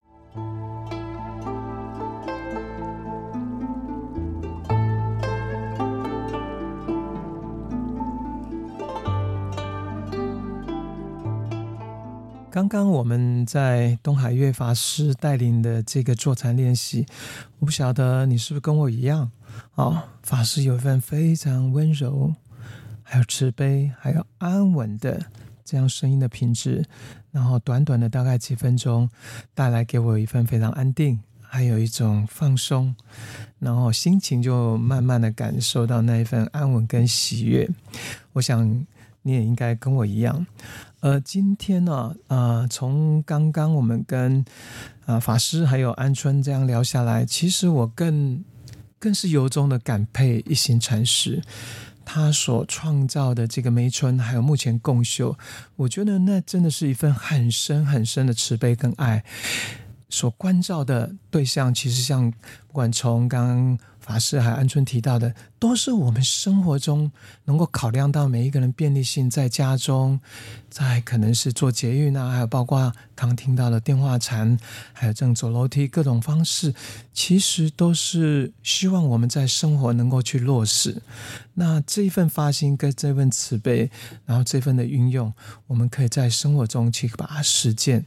[12.57, 17.05] 刚刚我们在东海月法师带领的这个坐禅练习，
[17.59, 19.29] 我不晓得你是不是跟我一样
[19.75, 20.01] 哦。
[20.23, 22.33] 法师有一份非常温柔，
[23.03, 25.23] 还有慈悲，还有安稳的
[25.63, 26.83] 这样声音的品质，
[27.29, 29.07] 然后短短的大概几分钟，
[29.53, 32.95] 带来给我一份非常安定，还有一种放松，
[33.59, 37.69] 然后心情就慢慢的感受到那一份安稳跟喜悦。
[38.33, 38.67] 我想
[39.21, 40.47] 你也应该跟我一样。
[41.01, 44.39] 呃，今天呢，呃，从刚刚我们跟
[45.05, 48.43] 啊、呃、法师还有安春这样聊下来，其实我更
[48.97, 51.41] 更是由衷的感佩一行禅师
[52.03, 55.37] 他所创造的这个梅村，还有目前共修，
[55.75, 59.23] 我觉得那真的是一份很深很深的慈悲跟爱，
[60.09, 62.31] 所关照的对象，其实像
[62.67, 63.79] 不管从刚刚。
[64.07, 67.11] 法师还安春提到的，都是我们生活中
[67.43, 70.17] 能够考量到每一个人便利性，在家中，
[70.69, 74.57] 在可能是做捷运啊，还有包括刚听到的电话禅，
[74.93, 76.73] 还有这种走楼梯各种方式，
[77.11, 81.01] 其实都是希望我们在生活能够去落实。
[81.55, 83.91] 那这一份发心跟这份慈悲，
[84.25, 85.33] 然后这份的运用，
[85.67, 88.05] 我们可以在生活中去把它实践。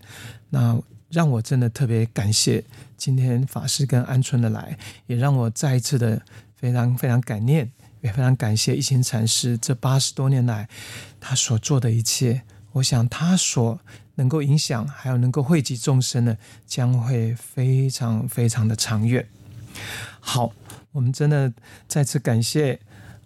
[0.49, 0.81] 那
[1.11, 2.65] 让我真的特别感谢
[2.97, 6.23] 今天法师跟安春的来，也让我再一次的
[6.55, 7.71] 非常非常感念，
[8.01, 10.69] 也非常感谢一心禅师这八十多年来
[11.21, 12.43] 他所做的一切。
[12.73, 13.81] 我想他所
[14.15, 19.27] 能够影响，还有能够惠及众生的，将会非常非常的长远。
[20.21, 20.53] 好，
[20.93, 21.53] 我们真的
[21.89, 22.79] 再次感谢。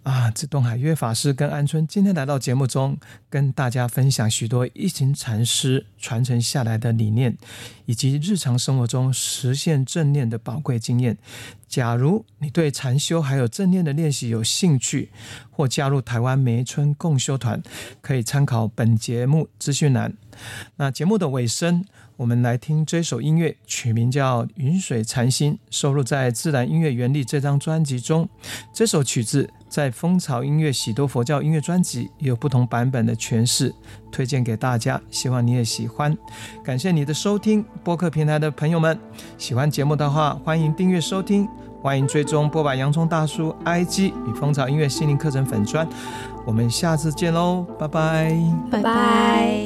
[0.05, 2.95] 啊，这东海月法师跟安春今天来到节目中，
[3.27, 7.35] 跟大家分享许多一行禅师传承下来的理念，
[7.87, 11.17] 以及日常生活中实现正念的宝贵经验。
[11.67, 15.09] 假如你对禅修还有正念的练习有兴趣，
[15.49, 17.63] 或加入台湾梅村共修团，
[17.99, 20.13] 可以参考本节目资讯栏。
[20.75, 21.83] 那节目的尾声，
[22.17, 28.29] 我们来听这首音乐，曲名叫《云水禅心》，收录在《自然音乐原理》这张专辑中。
[28.71, 29.49] 这首曲子。
[29.75, 33.75] 在蜂巢音乐喜多佛教音乐专辑也有不同版本的诠释，
[34.09, 36.17] 推荐给大家，希望你也喜欢。
[36.63, 38.97] 感谢你的收听，播客平台的朋友们，
[39.37, 41.45] 喜欢节目的话，欢迎订阅收听，
[41.81, 45.85] 欢迎追踪播把洋葱大叔 IG 与蜂巢音乐心灵课程粉专。
[46.45, 48.33] 我们下次见喽，拜拜，
[48.71, 49.64] 拜拜。